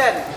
Again. 0.00 0.29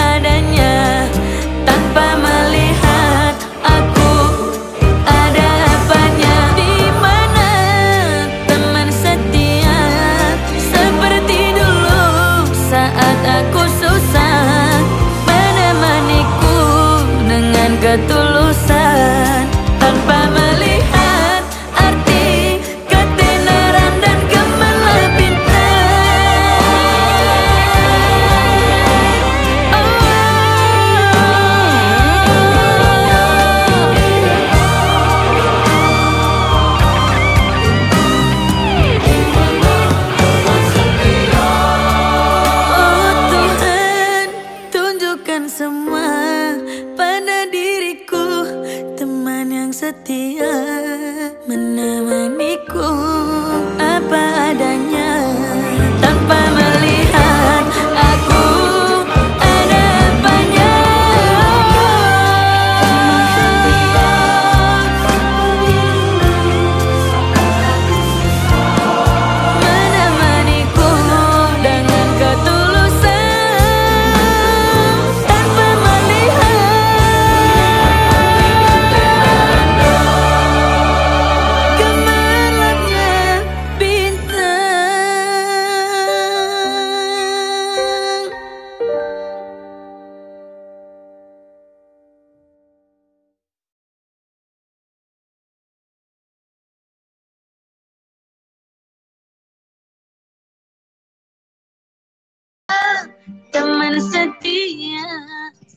Apa 0.00 0.29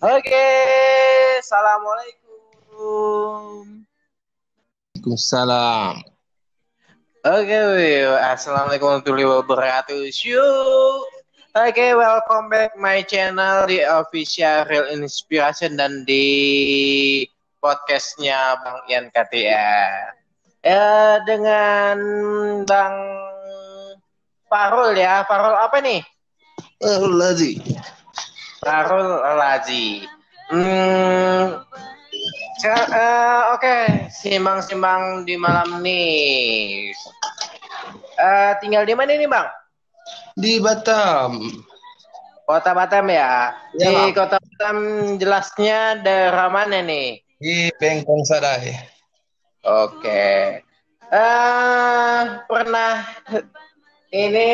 Oke, 0.03 0.51
assalamualaikum. 1.39 3.87
Waalaikumsalam. 4.99 6.03
Oke, 7.23 7.57
Will. 7.71 8.11
assalamualaikum 8.19 8.99
warahmatullahi 8.99 9.31
wabarakatuh. 9.31 10.03
Syuk. 10.11 11.07
Oke, 11.55 11.95
welcome 11.95 12.51
back 12.51 12.75
my 12.75 12.99
channel 13.07 13.63
di 13.63 13.79
official 13.79 14.67
Real 14.67 14.91
Inspiration 14.91 15.79
dan 15.79 16.03
di 16.03 16.27
podcastnya 17.63 18.59
Bang 18.59 18.83
Ian 18.91 19.07
KTR. 19.07 20.19
Ya, 20.67 21.23
dengan 21.23 21.95
Bang 22.67 22.95
Farul 24.51 24.99
ya. 24.99 25.23
Farul 25.31 25.55
apa 25.55 25.79
nih? 25.79 26.03
Oh, 26.83 27.07
lagi. 27.07 27.63
Farul 28.63 29.09
Lazi. 29.35 30.07
Hmm, 30.51 31.59
eh, 32.63 33.41
Oke, 33.51 34.07
simbang-simbang 34.07 35.27
di 35.27 35.35
malam 35.35 35.83
nih. 35.83 36.91
Eh, 38.15 38.51
tinggal 38.63 38.87
di 38.87 38.95
mana 38.95 39.13
nih, 39.13 39.27
Bang? 39.27 39.47
Di 40.39 40.63
Batam. 40.63 41.43
Kota 42.47 42.71
Batam 42.71 43.07
ya. 43.11 43.51
Ya, 43.75 43.87
di 43.87 43.87
Bang. 43.91 44.11
Kota 44.15 44.37
Batam 44.39 44.77
jelasnya 45.19 45.99
daerah 45.99 46.47
mana 46.47 46.79
nih? 46.79 47.19
Di 47.39 47.67
Bengkong 47.75 48.23
Sadai. 48.23 48.71
Oke. 49.63 50.63
Eh, 51.13 52.21
pernah 52.47 53.05
ini 54.09 54.49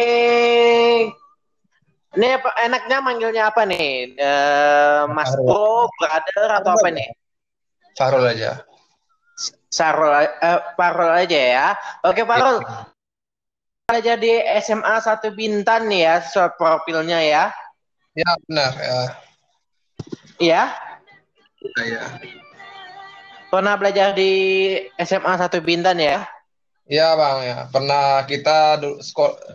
Ini 2.09 2.41
apa, 2.41 2.49
enaknya 2.65 2.97
manggilnya 3.05 3.43
apa 3.53 3.61
nih? 3.69 4.17
Eh, 4.17 5.01
Mas 5.13 5.29
Farul. 5.29 5.45
Bro, 5.45 5.93
brother 6.01 6.49
atau 6.57 6.71
apa 6.73 6.87
nih? 6.89 7.09
Farul 7.93 8.25
aja. 8.25 8.65
Sarul, 9.69 10.09
eh, 10.17 10.59
Parul 10.73 11.11
aja 11.13 11.37
ya. 11.39 11.67
Oke 12.01 12.25
Parul, 12.25 12.65
aja 13.93 14.13
di 14.17 14.33
SMA 14.61 14.95
1 15.01 15.29
Bintan 15.37 15.85
nih 15.85 16.01
ya, 16.09 16.15
soal 16.25 16.49
profilnya 16.57 17.21
ya. 17.21 17.53
Ya 18.17 18.29
benar 18.49 18.73
ya. 18.77 19.01
Iya, 20.39 20.63
Ya. 21.85 22.03
pernah 23.51 23.75
belajar 23.75 24.15
di 24.15 24.31
SMA 24.97 25.35
1 25.37 25.59
Bintan 25.61 25.99
ya? 26.01 26.25
Ya 26.89 27.13
bang 27.13 27.37
ya. 27.45 27.57
Pernah 27.69 28.25
kita 28.25 28.81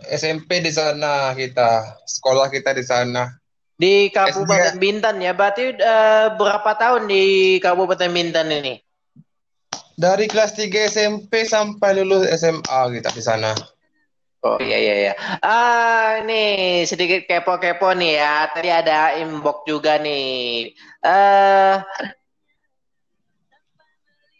SMP 0.07 0.63
di 0.63 0.71
sana 0.71 1.35
kita. 1.35 1.99
Sekolah 2.07 2.47
kita 2.47 2.71
di 2.71 2.83
sana. 2.87 3.27
Di 3.75 4.07
Kabupaten 4.07 4.79
Bintan 4.79 5.19
ya. 5.19 5.35
Berarti 5.35 5.75
eh, 5.75 6.27
berapa 6.31 6.71
tahun 6.79 7.11
di 7.11 7.59
Kabupaten 7.59 8.07
Bintan 8.07 8.47
ini? 8.55 8.79
Dari 9.99 10.31
kelas 10.31 10.55
3 10.55 10.87
SMP 10.87 11.43
sampai 11.43 11.99
lulus 11.99 12.23
SMA 12.39 12.79
kita 13.03 13.11
di 13.11 13.23
sana. 13.23 13.51
Oh 14.39 14.55
iya 14.63 14.79
iya 14.79 14.95
iya. 14.95 15.13
Ah 15.43 16.23
ini 16.23 16.83
sedikit 16.87 17.27
kepo-kepo 17.27 17.91
nih 17.99 18.15
ya. 18.15 18.47
Tadi 18.47 18.69
ada 18.71 19.19
inbox 19.19 19.67
juga 19.67 19.99
nih. 19.99 20.71
Eh 21.03 21.75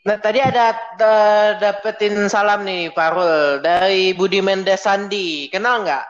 Nah, 0.06 0.22
tadi 0.22 0.38
ada 0.38 0.69
da- 1.02 1.57
dapetin 1.57 2.30
salam 2.30 2.62
nih, 2.62 2.94
Farul, 2.94 3.57
dari 3.66 4.13
Budi 4.13 4.38
Mendes 4.38 4.86
Sandi. 4.86 5.50
Kenal 5.50 5.81
nggak? 5.81 6.06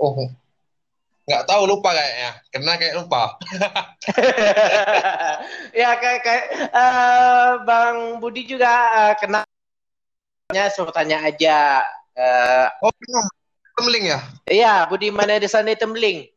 Oh, 0.00 0.16
nggak 1.28 1.44
tahu 1.44 1.62
lupa 1.68 1.92
kayaknya. 1.92 2.40
Karena 2.48 2.72
kayak 2.80 2.96
lupa. 3.04 3.36
ya, 5.80 5.90
kayak, 6.00 6.20
kayak 6.24 6.44
eh, 6.72 7.50
Bang 7.68 8.16
Budi 8.16 8.48
juga 8.48 8.72
eh, 9.12 9.14
kenalnya, 9.20 10.64
suruh 10.72 10.88
tanya 10.96 11.20
aja. 11.28 11.84
Eh, 12.16 12.66
Oh, 12.80 12.88
kenal. 12.96 13.28
Temling 13.76 14.04
ya? 14.08 14.18
Iya, 14.48 14.88
Budi 14.88 15.12
Mendes 15.12 15.52
Sandi 15.52 15.76
Tembling. 15.76 16.31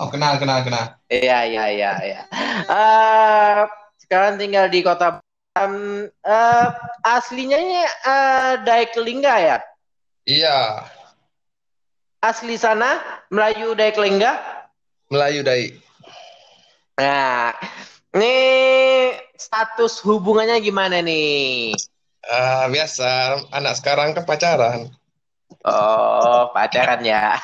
Oh, 0.00 0.08
kenal, 0.08 0.40
kenal, 0.40 0.64
kenal. 0.64 0.96
Iya, 1.12 1.44
iya, 1.44 1.64
iya, 1.68 1.92
iya. 2.00 2.20
Eh, 2.64 3.60
sekarang 4.00 4.40
tinggal 4.40 4.72
di 4.72 4.80
kota 4.80 5.20
Batam. 5.20 5.72
Eh, 6.08 6.68
aslinya 7.04 7.60
ini 7.60 7.84
eh, 7.84 8.52
Daekelingga 8.64 9.34
ya? 9.36 9.56
Iya, 10.24 10.88
Asli 12.20 12.60
sana 12.60 13.00
Melayu 13.32 13.72
Daekelingga? 13.72 14.36
Melayu 15.08 15.40
Dai. 15.40 15.72
Nah, 17.00 17.56
ini 18.12 18.36
status 19.40 20.04
hubungannya 20.04 20.60
gimana 20.60 21.00
nih? 21.00 21.72
Ah, 22.28 22.68
biasa, 22.68 23.40
anak 23.56 23.80
sekarang 23.80 24.12
kan 24.12 24.28
pacaran. 24.28 24.92
Oh, 25.60 26.48
pacaran 26.56 27.04
ya. 27.04 27.36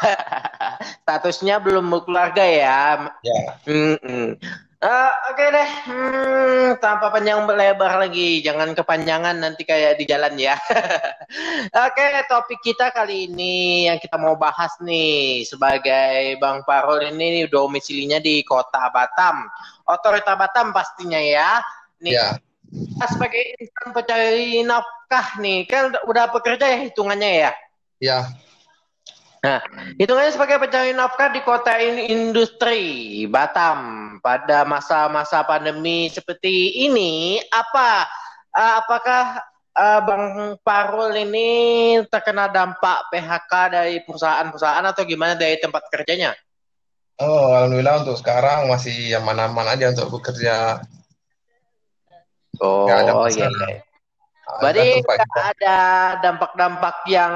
Statusnya 1.05 1.61
belum 1.61 1.85
berkeluarga 1.93 2.45
ya. 2.45 3.13
Ya, 3.21 3.41
Mm-mm. 3.69 4.41
Eh, 4.77 5.13
Oke 5.33 5.45
deh, 5.53 5.69
Hmm, 5.89 6.77
tanpa 6.81 7.09
panjang 7.09 7.45
lebar 7.49 7.97
lagi, 7.97 8.45
jangan 8.45 8.77
kepanjangan 8.77 9.37
nanti 9.41 9.65
kayak 9.65 9.97
di 9.97 10.05
jalan 10.05 10.37
ya. 10.37 10.53
Oke, 11.89 12.05
topik 12.29 12.61
kita 12.61 12.93
kali 12.93 13.29
ini 13.29 13.89
yang 13.89 13.97
kita 13.97 14.21
mau 14.21 14.37
bahas 14.37 14.77
nih 14.85 15.45
sebagai 15.49 16.37
Bang 16.41 16.61
Parul 16.69 17.09
ini 17.09 17.49
domisilinya 17.49 18.21
di 18.21 18.45
Kota 18.45 18.93
Batam, 18.93 19.49
Otorita 19.89 20.37
Batam 20.37 20.77
pastinya 20.77 21.19
ya. 21.21 21.61
Nih, 22.05 22.13
ya, 22.13 22.37
kita 22.69 23.07
sebagai 23.17 23.43
insan 23.57 23.89
pencari 23.97 24.61
nafkah 24.61 25.41
nih, 25.41 25.65
kan 25.65 25.89
udah- 26.05 26.31
bekerja 26.33 26.65
ya 26.69 26.79
hitungannya 26.85 27.49
ya. 27.49 27.53
Ya, 28.01 28.31
Hitungannya 29.97 30.33
sebagai 30.35 30.59
pencari 30.59 30.91
nafkah 30.91 31.31
di 31.31 31.41
kota 31.47 31.79
ini 31.79 32.11
industri 32.11 32.83
Batam 33.31 33.79
pada 34.19 34.67
masa-masa 34.67 35.47
pandemi 35.47 36.11
seperti 36.11 36.83
ini 36.89 37.39
apa 37.55 38.11
eh, 38.51 38.75
apakah 38.83 39.25
eh, 39.77 40.01
Bang 40.03 40.25
Parul 40.67 41.15
ini 41.15 41.49
terkena 42.11 42.51
dampak 42.51 43.07
PHK 43.15 43.53
dari 43.71 43.95
perusahaan-perusahaan 44.03 44.87
atau 44.91 45.03
gimana 45.07 45.39
dari 45.39 45.61
tempat 45.63 45.87
kerjanya? 45.95 46.35
Oh, 47.17 47.55
alhamdulillah 47.55 48.05
untuk 48.05 48.19
sekarang 48.21 48.69
masih 48.69 49.17
aman-aman 49.17 49.73
aja 49.73 49.95
untuk 49.95 50.21
bekerja. 50.21 50.85
Oh, 52.61 52.89
iya, 52.89 53.15
masalah. 53.15 53.86
Ah, 54.47 54.63
Berarti 54.63 55.03
kita. 55.03 55.41
ada 55.59 55.79
dampak-dampak 56.23 57.03
yang 57.11 57.35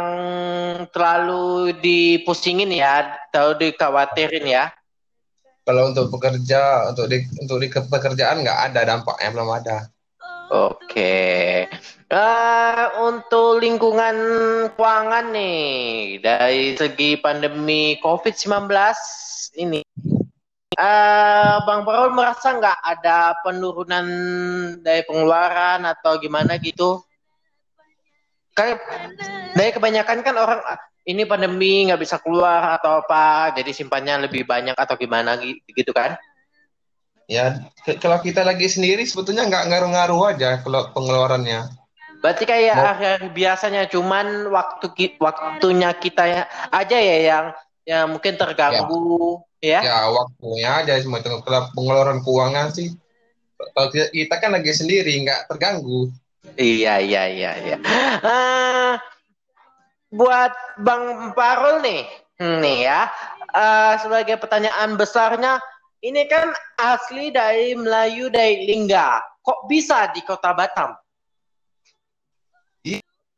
terlalu 0.94 1.74
dipusingin 1.82 2.70
ya, 2.70 3.18
atau 3.26 3.58
dikhawatirin 3.58 4.46
ya? 4.46 4.70
Kalau 5.66 5.90
untuk 5.90 6.06
bekerja, 6.14 6.86
untuk 6.86 7.10
di 7.10 7.26
untuk 7.42 7.58
di 7.58 7.66
pekerjaan 7.66 8.46
nggak 8.46 8.60
ada 8.70 8.80
dampaknya, 8.86 9.28
belum 9.34 9.50
ada. 9.50 9.76
Oke. 10.50 11.66
Eh, 12.10 12.86
untuk 12.98 13.62
lingkungan 13.62 14.16
keuangan 14.74 15.30
nih, 15.30 16.18
dari 16.18 16.74
segi 16.74 17.14
pandemi 17.18 17.94
COVID-19 18.02 18.66
ini, 19.62 19.78
eh, 20.74 21.54
Bang 21.66 21.82
Parul 21.82 22.14
merasa 22.14 22.54
nggak 22.54 22.78
ada 22.78 23.34
penurunan 23.42 24.06
dari 24.78 25.02
pengeluaran 25.02 25.82
atau 25.82 26.14
gimana 26.22 26.54
gitu? 26.62 27.02
Kayak 28.54 28.78
dari 29.54 29.70
kebanyakan 29.74 30.18
kan 30.22 30.36
orang 30.36 30.60
"Ah, 30.62 30.78
ini 31.06 31.26
pandemi 31.26 31.88
nggak 31.88 32.00
bisa 32.02 32.22
keluar 32.22 32.76
atau 32.78 33.02
apa, 33.02 33.54
jadi 33.56 33.70
simpannya 33.72 34.30
lebih 34.30 34.46
banyak 34.46 34.76
atau 34.76 34.94
gimana 34.94 35.38
gi- 35.40 35.58
gitu 35.74 35.90
kan? 35.90 36.14
Ya, 37.30 37.62
ke- 37.86 37.98
kalau 38.02 38.18
kita 38.18 38.42
lagi 38.42 38.66
sendiri 38.66 39.06
sebetulnya 39.06 39.46
nggak 39.46 39.70
ngaruh-ngaruh 39.70 40.34
aja 40.34 40.58
kalau 40.62 40.90
pengeluarannya. 40.90 41.66
Berarti 42.20 42.44
kayak 42.44 42.76
Mau- 42.76 43.32
biasanya 43.32 43.88
cuman 43.88 44.50
waktu 44.52 44.86
ki- 44.92 45.16
waktunya 45.16 45.88
kita 45.96 46.22
ya 46.26 46.42
aja 46.68 46.98
ya 47.00 47.16
yang 47.22 47.46
yang 47.90 48.06
mungkin 48.14 48.38
terganggu 48.38 49.42
ya. 49.58 49.82
Ya, 49.82 49.98
waktunya 50.14 50.70
aja 50.78 50.94
semua 51.02 51.18
itu. 51.18 51.26
Pengeluaran 51.74 52.22
keuangan 52.22 52.70
sih, 52.70 52.94
kalau 53.74 53.90
kita, 53.90 54.34
kan 54.38 54.54
lagi 54.54 54.70
sendiri, 54.70 55.10
nggak 55.26 55.50
terganggu. 55.50 56.06
Iya 56.54 57.02
iya 57.02 57.22
iya 57.26 57.52
iya. 57.58 57.76
Eh, 58.22 58.94
buat 60.14 60.54
Bang 60.78 61.34
Parul 61.34 61.82
nih, 61.82 62.06
nih 62.38 62.78
ya. 62.86 63.10
eh, 63.50 63.94
sebagai 63.98 64.38
pertanyaan 64.38 64.94
besarnya, 64.94 65.58
ini 66.06 66.30
kan 66.30 66.54
asli 66.78 67.34
dari 67.34 67.74
Melayu 67.74 68.30
dari 68.30 68.70
Lingga. 68.70 69.18
Kok 69.42 69.66
bisa 69.66 70.14
di 70.14 70.22
Kota 70.22 70.54
Batam? 70.54 70.94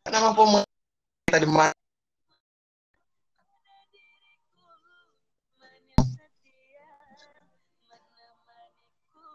Nama 0.02 0.34
pemerintah 0.36 1.40
di 1.40 1.48
mana? 1.48 1.81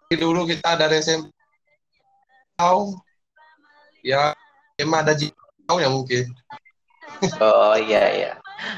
Dulu 0.08 0.48
kita 0.48 0.80
dari 0.80 1.04
SMP 1.04 1.28
tahu, 2.56 2.96
ya 4.00 4.32
emang 4.80 5.04
ada 5.04 5.14
tahu 5.68 5.78
ya 5.84 5.92
mungkin. 5.92 6.32
Oh 7.44 7.76
iya 7.76 8.04
iya. 8.16 8.32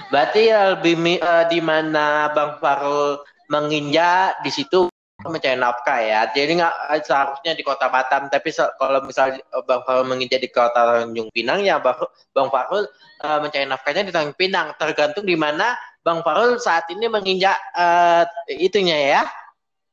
Berarti 0.10 0.50
lebih 0.50 0.98
mi- 0.98 1.22
eh, 1.22 1.46
di 1.54 1.62
mana 1.62 2.34
Bang 2.34 2.58
Farul 2.58 3.22
menginjak 3.46 4.42
di 4.42 4.50
situ 4.50 4.90
mencari 5.22 5.54
nafkah 5.54 6.02
ya. 6.02 6.26
Jadi 6.34 6.58
nggak 6.58 6.76
eh, 6.98 7.02
seharusnya 7.06 7.54
di 7.54 7.62
Kota 7.62 7.94
Batam, 7.94 8.26
tapi 8.34 8.50
se- 8.50 8.74
kalau 8.82 9.06
misalnya 9.06 9.38
eh, 9.38 9.64
Bang 9.70 9.86
Farul 9.86 10.10
menginjak 10.10 10.42
di 10.42 10.50
Kota 10.50 11.06
Tanjung 11.06 11.30
Pinang 11.30 11.62
ya 11.62 11.78
Bang, 11.78 12.10
Bang 12.34 12.50
Farul 12.50 12.90
eh, 13.22 13.38
mencari 13.38 13.70
nafkahnya 13.70 14.02
di 14.02 14.12
Tanjung 14.12 14.34
Pinang. 14.34 14.74
Tergantung 14.82 15.30
di 15.30 15.38
mana 15.38 15.78
Bang 16.02 16.26
Farul 16.26 16.58
saat 16.58 16.90
ini 16.90 17.06
menginjak 17.06 17.56
eh, 17.78 18.26
itunya 18.58 18.98
ya. 18.98 19.22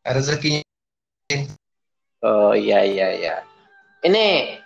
Rezekinya 0.06 0.65
Oh 2.23 2.54
iya 2.54 2.87
iya 2.87 3.09
iya. 3.18 3.37
Ini 4.06 4.59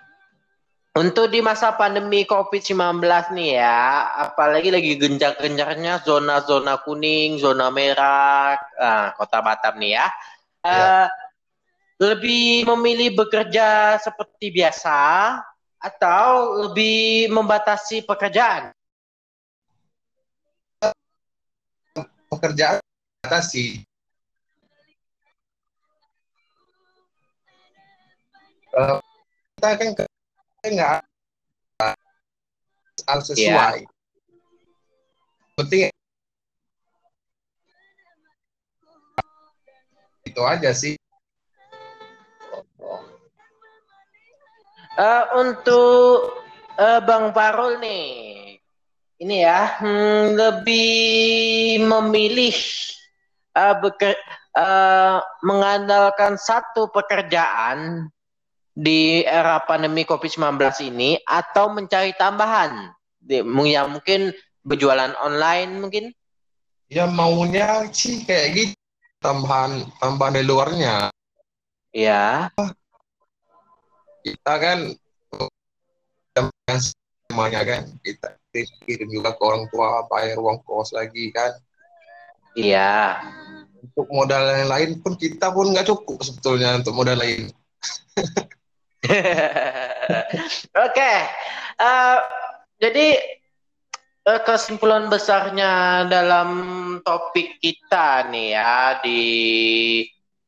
untuk 0.90 1.31
di 1.31 1.40
masa 1.40 1.73
pandemi 1.79 2.26
COVID-19 2.29 3.00
nih 3.33 3.62
ya, 3.62 3.81
apalagi 4.29 4.69
lagi 4.75 4.99
gencar-gencarnya 4.99 6.02
zona-zona 6.02 6.83
kuning, 6.83 7.38
zona 7.38 7.71
merah, 7.71 8.59
ah, 8.76 9.14
Kota 9.17 9.40
Batam 9.40 9.81
nih 9.81 9.97
ya. 9.97 10.07
Eh, 10.61 11.07
lebih 12.00 12.69
memilih 12.69 13.17
bekerja 13.17 13.97
seperti 14.00 14.52
biasa 14.52 14.99
atau 15.81 16.59
lebih 16.69 17.33
membatasi 17.33 18.05
pekerjaan? 18.05 18.73
pekerjaan 22.31 22.79
atasi. 23.26 23.89
Kita 29.61 29.76
kan 30.64 30.71
nggak 30.73 30.97
harus 33.05 33.26
sesuai. 33.29 33.85
Penting 35.61 35.93
itu 40.25 40.40
aja 40.40 40.73
sih. 40.73 40.97
Eh, 44.97 45.25
untuk 45.37 46.33
eh, 46.81 47.00
Bang 47.05 47.37
Parul 47.37 47.76
nih, 47.85 48.57
ini 49.21 49.37
ya 49.45 49.76
hmm, 49.85 50.40
lebih 50.40 51.85
memilih 51.85 52.57
eh, 53.52 53.75
beker- 53.85 54.25
eh, 54.57 55.19
mengandalkan 55.45 56.40
satu 56.40 56.88
pekerjaan 56.88 58.09
di 58.74 59.26
era 59.26 59.60
pandemi 59.66 60.06
COVID-19 60.06 60.56
ini 60.86 61.18
atau 61.26 61.70
mencari 61.74 62.14
tambahan, 62.14 62.94
yang 63.26 63.92
mungkin 63.92 64.32
berjualan 64.64 65.12
online 65.20 65.70
mungkin? 65.80 66.04
Ya 66.90 67.06
maunya 67.06 67.86
sih 67.94 68.26
kayak 68.26 68.48
gitu 68.56 68.74
tambahan 69.22 69.86
tambahan 70.02 70.34
di 70.40 70.42
luarnya. 70.42 71.10
Ya, 71.90 72.50
Kita 74.20 74.54
kan 74.60 74.78
semuanya 77.26 77.62
kan 77.66 77.82
kita 78.04 78.38
kirim 78.86 79.08
juga 79.10 79.34
ke 79.34 79.42
orang 79.42 79.66
tua 79.70 80.06
bayar 80.06 80.38
uang 80.38 80.62
kos 80.66 80.94
lagi 80.94 81.30
kan. 81.34 81.50
iya. 82.54 83.22
Untuk 83.80 84.06
modal 84.12 84.44
yang 84.44 84.68
lain 84.70 84.90
pun 85.00 85.16
kita 85.16 85.48
pun 85.50 85.72
nggak 85.72 85.88
cukup 85.88 86.20
sebetulnya 86.20 86.78
untuk 86.78 86.92
modal 86.94 87.16
lain. 87.16 87.48
Oke, 90.87 91.12
Eh, 91.80 92.19
jadi 92.76 93.09
eh, 94.28 94.40
kesimpulan 94.45 95.09
besarnya 95.09 96.04
dalam 96.12 96.50
topik 97.00 97.57
kita 97.57 98.28
nih 98.28 98.52
ya 98.52 99.00
di 99.00 99.23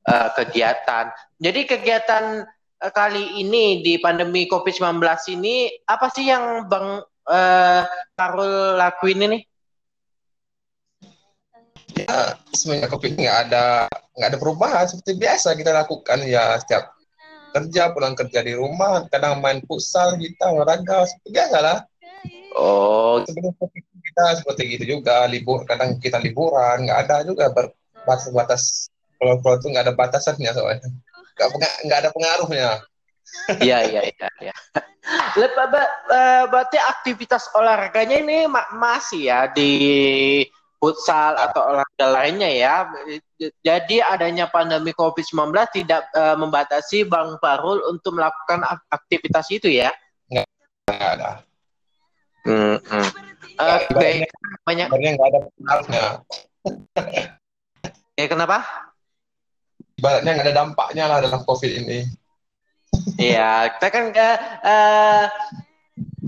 eh, 0.04 0.28
kegiatan. 0.36 1.08
Jadi 1.40 1.60
kegiatan 1.64 2.44
eh, 2.84 2.92
kali 2.92 3.40
ini 3.40 3.80
di 3.80 3.96
pandemi 3.96 4.44
COVID-19 4.44 5.00
ini 5.40 5.72
apa 5.88 6.12
sih 6.12 6.28
yang 6.28 6.68
Bang 6.68 7.00
Karul 8.18 8.76
lakuin 8.76 9.24
ini? 9.30 9.38
Ya 11.94 12.34
covid 12.90 13.14
nggak 13.14 13.38
ada 13.46 13.86
nggak 14.18 14.28
ada 14.34 14.38
perubahan 14.40 14.84
seperti 14.90 15.22
biasa 15.22 15.54
kita 15.54 15.70
lakukan 15.70 16.18
ya 16.26 16.58
setiap 16.58 16.90
kerja 17.52 17.92
pulang 17.92 18.16
kerja 18.16 18.40
di 18.40 18.56
rumah 18.56 19.04
kadang 19.12 19.38
main 19.44 19.60
futsal 19.68 20.16
kita 20.16 20.48
olahraga 20.48 21.04
seperti 21.04 21.28
biasa 21.36 21.58
lah. 21.60 21.78
Oh, 22.52 23.20
Sebelum 23.24 23.52
kita 24.12 24.24
seperti 24.40 24.62
gitu 24.76 24.84
juga 24.98 25.24
libur 25.28 25.64
kadang 25.64 25.96
kita 25.96 26.20
liburan 26.20 26.84
nggak 26.84 26.98
ada 27.08 27.16
juga 27.24 27.48
batas-batas 28.04 28.92
kalau 29.16 29.40
kalau 29.40 29.56
itu 29.56 29.66
nggak 29.72 29.84
ada 29.88 29.94
batasannya 29.96 30.50
soalnya 30.52 30.88
nggak 31.38 31.72
nggak 31.88 31.98
ada 32.04 32.10
pengaruhnya 32.12 32.70
Iya 33.62 33.78
iya 33.88 34.02
iya. 34.04 34.28
iya. 34.42 34.54
Lep- 35.40 35.56
ba- 35.56 35.94
eh, 36.12 36.44
berarti 36.50 36.76
aktivitas 36.76 37.48
olahraganya 37.56 38.20
ini 38.20 38.44
ma- 38.50 38.68
masih 38.76 39.32
ya 39.32 39.40
di 39.48 39.72
futsal 40.76 41.38
atau 41.38 41.62
olahraga 41.72 41.91
lainnya 42.08 42.50
ya. 42.50 42.74
Jadi 43.60 44.02
adanya 44.02 44.48
pandemi 44.48 44.90
COVID-19 44.90 45.52
tidak 45.70 46.08
eh, 46.10 46.36
membatasi 46.38 47.06
Bang 47.06 47.36
Farul 47.38 47.82
untuk 47.86 48.16
melakukan 48.16 48.64
ak- 48.64 48.88
aktivitas 48.90 49.46
itu 49.52 49.70
ya. 49.70 49.92
nggak 50.30 50.46
ada 50.88 51.30
Hmm, 52.42 52.74
hmm. 52.74 53.08
Oke, 53.54 54.26
banyak. 54.66 54.86
sebenarnya 54.90 55.10
nggak 55.14 55.28
ada 55.30 55.38
pengaruhnya 55.54 56.04
Eh, 58.18 58.26
kenapa? 58.26 58.58
ibaratnya 59.94 60.30
nggak 60.34 60.46
ada 60.50 60.56
dampaknya 60.58 61.04
lah 61.06 61.18
dalam 61.22 61.46
covid 61.46 61.70
ini 61.86 62.02
Iya, 63.14 63.78
kita 63.78 63.88
kan 63.88 64.04
eh, 64.10 64.36
eh, 64.66 65.24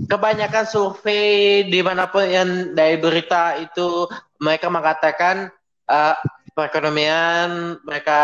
kebanyakan 0.07 0.65
survei 0.65 1.67
di 1.67 1.79
mana 1.83 2.07
pun 2.07 2.23
yang 2.25 2.71
dari 2.71 2.95
berita 2.95 3.59
itu 3.59 4.07
mereka 4.39 4.67
mengatakan 4.71 5.51
eh, 5.89 6.15
perekonomian 6.55 7.79
mereka 7.83 8.21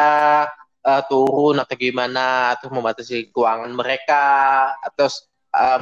eh, 0.81 1.01
turun 1.09 1.59
atau 1.61 1.75
gimana 1.77 2.57
atau 2.57 2.69
membatasi 2.73 3.29
keuangan 3.29 3.71
mereka 3.71 4.25
atau 4.81 5.07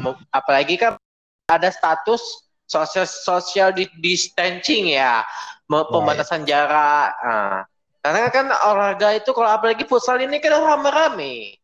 mem- 0.02 0.26
apalagi 0.34 0.82
kan 0.82 0.98
ada 1.46 1.70
status 1.70 2.50
social 2.70 3.06
social 3.10 3.70
di- 3.74 3.90
distancing 3.98 4.94
ya, 4.94 5.26
me- 5.66 5.90
pembatasan 5.90 6.46
jarak. 6.46 7.10
Nah, 7.26 7.66
karena 8.06 8.30
kan 8.30 8.46
olahraga 8.70 9.18
itu 9.18 9.34
kalau 9.34 9.50
apalagi 9.50 9.84
futsal 9.90 10.22
ini 10.22 10.38
kan 10.38 10.54
rame-rame. 10.54 11.58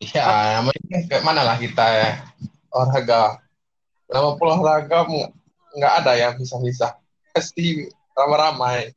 ya 0.00 0.56
namanya 0.56 0.98
kayak 1.12 1.24
mana 1.24 1.44
lah 1.44 1.56
kita 1.60 1.84
ya 1.84 2.10
olahraga. 2.72 3.36
Nama 4.08 4.30
pula 4.40 4.56
olahraga 4.56 5.04
nggak 5.76 5.92
ada 6.02 6.12
ya 6.16 6.28
bisa-bisa. 6.34 6.96
Pasti 7.36 7.86
ramai-ramai 8.16 8.96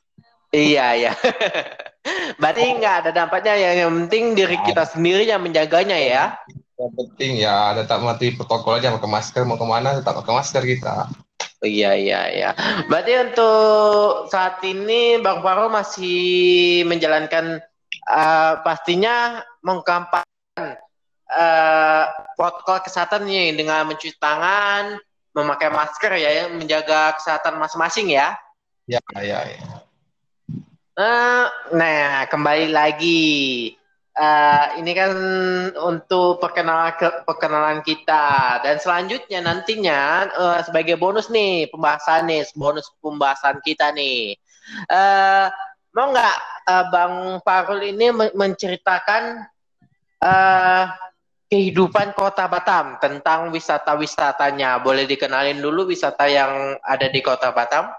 Iya, 0.53 0.85
iya. 0.93 1.11
Berarti 2.39 2.61
nggak 2.77 2.95
ada 3.03 3.11
dampaknya 3.11 3.57
ya. 3.57 3.71
Yang 3.83 3.91
penting 4.05 4.23
diri 4.37 4.57
kita 4.61 4.85
sendiri 4.85 5.25
yang 5.25 5.41
menjaganya 5.41 5.97
ya. 5.97 6.25
yang 6.73 6.89
penting 6.99 7.37
ya 7.37 7.71
tetap 7.77 8.01
mati 8.01 8.33
protokol 8.33 8.75
aja 8.81 8.91
pakai 8.91 9.07
masker 9.07 9.45
mau 9.45 9.55
ke 9.55 9.63
mana 9.63 9.93
tetap 9.93 10.19
pakai 10.19 10.33
masker 10.41 10.63
kita 10.67 11.05
Iya, 11.63 11.95
iya, 11.95 12.21
iya. 12.27 12.49
Berarti 12.91 13.31
untuk 13.31 14.27
saat 14.27 14.59
ini 14.67 15.15
Bang 15.23 15.39
Faro 15.39 15.71
masih 15.71 16.83
menjalankan 16.83 17.63
eh, 18.11 18.53
pastinya 18.67 19.39
mengkampanyekan 19.63 20.75
eh, 21.31 22.03
protokol 22.35 22.83
kesehatan 22.83 23.23
nih 23.23 23.55
dengan 23.55 23.87
mencuci 23.87 24.19
tangan, 24.19 24.99
memakai 25.31 25.71
masker 25.71 26.11
ya, 26.19 26.43
yang 26.43 26.59
menjaga 26.59 27.15
kesehatan 27.15 27.55
masing-masing 27.55 28.11
ya. 28.11 28.35
ya 28.83 28.99
ya 29.23 29.39
ya 29.47 29.72
Eh, 30.93 31.45
nah, 31.73 32.29
kembali 32.29 32.69
lagi. 32.69 33.73
Eh, 34.13 34.65
ini 34.77 34.91
kan 34.93 35.09
untuk 35.89 36.37
perkenalan 36.37 36.93
ke- 37.01 37.25
perkenalan 37.25 37.81
kita 37.81 38.61
dan 38.61 38.77
selanjutnya 38.77 39.41
nantinya 39.41 40.01
eh, 40.29 40.59
sebagai 40.69 41.01
bonus 41.01 41.33
nih 41.33 41.65
pembahasan 41.73 42.29
nih 42.29 42.45
bonus 42.53 42.85
pembahasan 43.01 43.57
kita 43.65 43.89
nih. 43.97 44.37
Eh, 44.89 45.45
mau 45.97 46.13
nggak 46.13 46.35
eh, 46.69 46.85
Bang 46.93 47.13
Farul 47.41 47.81
ini 47.89 48.13
men- 48.13 48.35
menceritakan 48.37 49.49
eh, 50.21 50.85
kehidupan 51.49 52.13
Kota 52.17 52.45
Batam 52.49 53.01
tentang 53.01 53.49
wisata-wisatanya? 53.49 54.77
Boleh 54.85 55.05
dikenalin 55.09 55.57
dulu 55.57 55.89
wisata 55.89 56.29
yang 56.29 56.77
ada 56.85 57.07
di 57.09 57.21
Kota 57.25 57.49
Batam? 57.49 57.89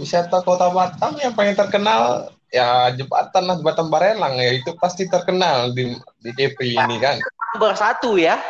Wisata 0.00 0.40
kota 0.40 0.72
Batam 0.72 1.20
yang 1.20 1.36
paling 1.36 1.52
terkenal 1.52 2.32
ya 2.48 2.88
jembatan 2.90 3.44
lah 3.44 3.54
jembatan 3.60 3.86
Barelang 3.86 4.34
ya 4.34 4.50
itu 4.50 4.72
pasti 4.74 5.04
terkenal 5.06 5.70
di 5.70 5.92
di 6.18 6.30
Kepri 6.32 6.74
ini 6.74 6.96
kan 6.96 7.20
Nomor 7.54 7.74
satu 7.76 8.16
ya. 8.16 8.40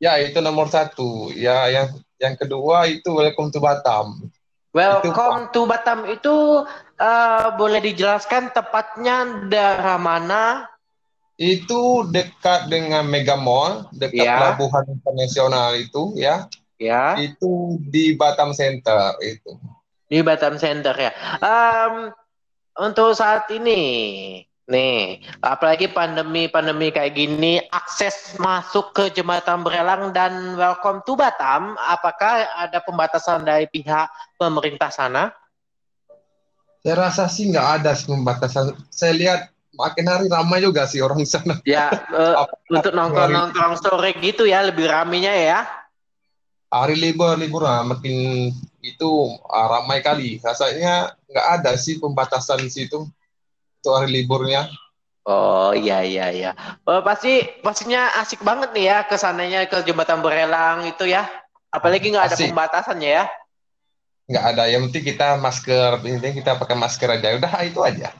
ya 0.00 0.16
itu 0.18 0.42
nomor 0.42 0.66
satu 0.66 1.30
ya 1.30 1.70
yang 1.70 1.88
yang 2.18 2.34
kedua 2.34 2.84
itu 2.84 3.08
Welcome 3.14 3.54
to 3.54 3.60
Batam 3.60 4.28
Welcome 4.74 5.54
to 5.54 5.64
Batam 5.64 6.04
itu 6.04 6.66
eh, 6.96 7.46
boleh 7.54 7.80
dijelaskan 7.80 8.50
tepatnya 8.50 9.46
daerah 9.46 9.96
mana? 9.96 10.66
itu 11.40 12.04
dekat 12.12 12.68
dengan 12.68 13.08
Mega 13.08 13.32
Mall 13.32 13.88
dekat 13.96 14.28
Ya. 14.28 14.36
pelabuhan 14.36 14.84
internasional 14.90 15.72
itu 15.72 16.12
ya 16.18 16.44
Ya, 16.76 17.12
itu 17.16 17.76
di 17.92 18.16
Batam 18.16 18.52
Center 18.52 19.12
itu 19.20 19.52
di 20.10 20.18
Batam 20.26 20.58
Center 20.58 20.92
ya. 20.98 21.14
Em, 21.38 22.10
untuk 22.82 23.14
saat 23.14 23.46
ini, 23.54 23.80
nih, 24.66 25.22
apalagi 25.38 25.86
pandemi-pandemi 25.86 26.90
kayak 26.90 27.14
gini, 27.14 27.62
akses 27.70 28.34
masuk 28.42 28.90
ke 28.90 29.14
Jembatan 29.14 29.62
Berelang 29.62 30.10
dan 30.10 30.58
Welcome 30.58 31.06
to 31.06 31.14
Batam, 31.14 31.78
apakah 31.78 32.50
ada 32.58 32.82
pembatasan 32.82 33.46
dari 33.46 33.70
pihak 33.70 34.10
pemerintah 34.34 34.90
sana? 34.90 35.30
saya 36.80 36.96
rasa 36.96 37.28
sih 37.28 37.52
nggak 37.52 37.68
ada 37.80 37.92
pembatasan 37.92 38.72
saya 38.88 39.12
lihat 39.12 39.40
makin 39.76 40.04
hari 40.08 40.26
ramai 40.32 40.64
juga 40.64 40.88
sih 40.88 41.04
orang 41.04 41.28
sana 41.28 41.60
Ya, 41.68 41.92
eh, 42.16 42.34
untuk 42.72 42.92
nongkrong-nongkrong 42.96 43.76
sore 43.84 44.16
gitu 44.16 44.48
ya, 44.48 44.64
lebih 44.64 44.88
ramenya 44.88 45.32
ya. 45.36 45.60
hari 46.72 46.96
libur 46.96 47.36
libur 47.36 47.66
lah 47.68 47.84
makin 47.84 48.48
itu 48.80 49.10
uh, 49.46 49.66
ramai 49.68 50.00
kali. 50.00 50.40
Rasanya 50.40 51.14
nggak 51.28 51.46
ada 51.60 51.72
sih 51.76 52.00
pembatasan 52.00 52.64
di 52.64 52.70
situ 52.72 53.06
untuk 53.80 53.92
hari 53.96 54.20
liburnya. 54.20 54.68
Oh 55.28 55.76
iya 55.76 56.00
iya 56.00 56.26
iya. 56.32 56.50
Oh, 56.88 57.04
pasti 57.04 57.44
pastinya 57.60 58.16
asik 58.24 58.40
banget 58.40 58.72
nih 58.72 58.84
ya 58.88 58.98
ke 59.04 59.20
sananya 59.20 59.68
ke 59.68 59.84
jembatan 59.84 60.24
Berelang 60.24 60.88
itu 60.88 61.04
ya. 61.04 61.28
Apalagi 61.70 62.10
nggak 62.10 62.32
ada 62.32 62.36
Asik. 62.36 62.50
pembatasannya 62.50 63.10
ya. 63.20 63.24
Nggak 64.26 64.44
ada. 64.56 64.62
Yang 64.66 64.82
penting 64.90 65.04
kita 65.14 65.28
masker, 65.38 65.90
ini 66.02 66.28
kita 66.40 66.58
pakai 66.58 66.76
masker 66.76 67.08
aja. 67.20 67.36
Udah 67.36 67.52
itu 67.62 67.80
aja. 67.84 68.10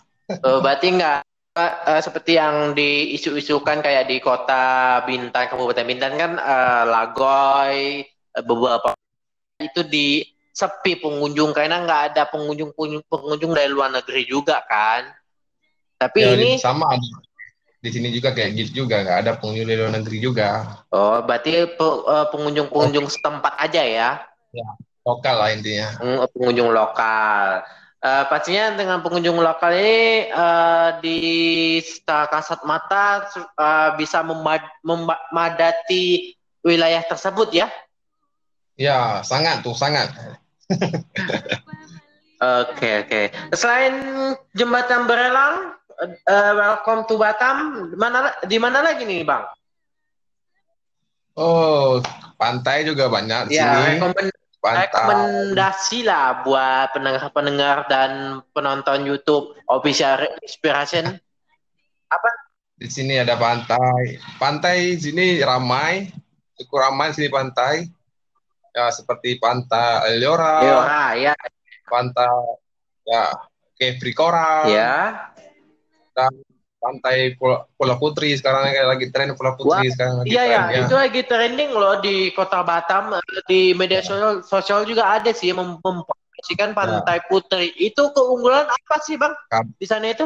Oh, 0.46 0.62
berarti 0.62 0.94
nggak 0.94 1.18
eh, 1.58 2.00
seperti 2.04 2.38
yang 2.38 2.76
diisu-isukan 2.78 3.82
kayak 3.82 4.06
di 4.06 4.22
kota 4.22 5.02
Bintan, 5.02 5.50
Kabupaten 5.50 5.86
Bintan 5.88 6.14
kan 6.14 6.32
eh, 6.38 6.84
Lagoy, 6.86 8.06
beberapa 8.46 8.94
itu 9.58 9.82
di 9.82 10.22
sepi 10.60 11.00
pengunjung 11.00 11.56
karena 11.56 11.80
nggak 11.80 12.02
ada 12.12 12.22
pengunjung 12.28 12.76
pengunjung 13.08 13.52
dari 13.56 13.72
luar 13.72 13.88
negeri 13.88 14.28
juga 14.28 14.60
kan. 14.68 15.08
Tapi 15.96 16.18
Ya, 16.20 16.36
ini 16.36 16.60
sama 16.60 16.96
di, 17.80 17.88
sini 17.88 18.12
juga 18.12 18.36
kayak 18.36 18.50
gitu 18.56 18.84
juga. 18.84 19.00
Nggak 19.00 19.18
ada 19.24 19.32
pengunjung 19.40 19.68
dari 19.68 19.78
luar 19.80 19.94
negeri 19.96 20.16
juga. 20.20 20.48
oh 20.92 21.24
berarti 21.24 21.64
eh, 21.64 22.26
pengunjung-pengunjung 22.32 23.08
setempat 23.08 23.56
aja 23.56 23.82
ya. 23.84 24.10
Lokal 25.00 25.34
lah 25.40 25.48
intinya. 25.56 25.88
Hmm, 25.96 26.28
pengunjung 26.36 26.68
lokal. 26.76 27.64
Eh, 28.00 28.24
pastinya 28.32 28.72
dengan 28.80 29.04
pengunjung 29.04 29.36
lokal 29.40 29.76
ini 29.76 30.32
eh, 30.32 30.88
di 31.04 31.18
secara 31.84 32.28
kasat 32.32 32.64
mata 32.64 33.28
eh, 33.36 33.90
bisa 34.00 34.24
memad- 34.24 34.76
memadati 34.84 36.32
wilayah 36.64 37.04
tersebut 37.04 37.52
ya. 37.52 37.68
Ya, 38.80 39.20
sangat 39.20 39.60
tuh, 39.60 39.76
sangat. 39.76 40.08
Oke 42.40 43.04
oke. 43.04 43.22
Selain 43.52 43.92
jembatan 44.56 45.04
Berelang, 45.04 45.76
eh, 46.00 46.52
welcome 46.56 47.04
to 47.04 47.20
Batam. 47.20 47.90
Mana 47.94 48.32
di 48.48 48.56
mana 48.56 48.80
lagi 48.80 49.04
nih 49.04 49.20
bang? 49.22 49.44
Oh, 51.36 52.00
pantai 52.36 52.84
juga 52.84 53.12
banyak 53.12 53.48
di 53.48 53.56
Ya 53.56 53.70
sini. 53.70 54.00
rekomend- 54.00 54.38
Pantai. 54.60 54.92
rekomendasi 54.92 56.04
lah 56.04 56.44
buat 56.44 56.92
pendengar-pendengar 56.92 57.88
dan 57.88 58.10
penonton 58.52 59.08
YouTube 59.08 59.56
Official 59.64 60.20
Inspiration. 60.44 61.16
Di 62.76 62.88
sini 62.88 63.16
ada 63.16 63.40
pantai. 63.40 64.20
Pantai 64.36 65.00
sini 65.00 65.40
ramai, 65.40 66.12
cukup 66.60 66.92
ramai 66.92 67.12
sini 67.12 67.32
pantai. 67.32 67.88
Ya, 68.70 68.86
seperti 68.94 69.34
pantai 69.42 70.14
Eliora, 70.14 70.62
Yora, 70.62 71.04
ya, 71.18 71.34
pantai 71.90 72.30
ya 73.02 73.34
Kefri 73.74 74.14
Coral, 74.14 74.70
ya. 74.70 74.94
pantai 76.80 77.36
Pulau, 77.36 77.68
Pulau 77.76 77.96
Putri 78.00 78.32
sekarang 78.38 78.72
kayak 78.72 78.86
lagi 78.88 79.06
tren 79.12 79.36
Pulau 79.36 79.52
Putri 79.58 79.90
sekarang 79.92 80.24
lagi 80.24 80.32
Iya 80.32 80.42
ya, 80.46 80.62
tren, 80.70 80.80
itu 80.86 80.94
lagi 80.96 81.20
trending 81.26 81.70
loh 81.76 82.00
di 82.00 82.32
kota 82.32 82.64
Batam 82.64 83.18
eh, 83.18 83.42
di 83.44 83.60
media 83.76 84.00
sosial, 84.00 84.40
sosial 84.40 84.86
juga 84.88 85.18
ada 85.18 85.28
sih 85.34 85.52
mem- 85.52 85.82
mempromosikan 85.82 86.72
Pantai 86.72 87.20
Putri. 87.28 87.74
Itu 87.76 88.14
keunggulan 88.16 88.64
apa 88.70 88.96
sih 89.04 89.20
bang 89.20 89.34
di 89.76 89.86
sana 89.88 90.08
itu? 90.14 90.24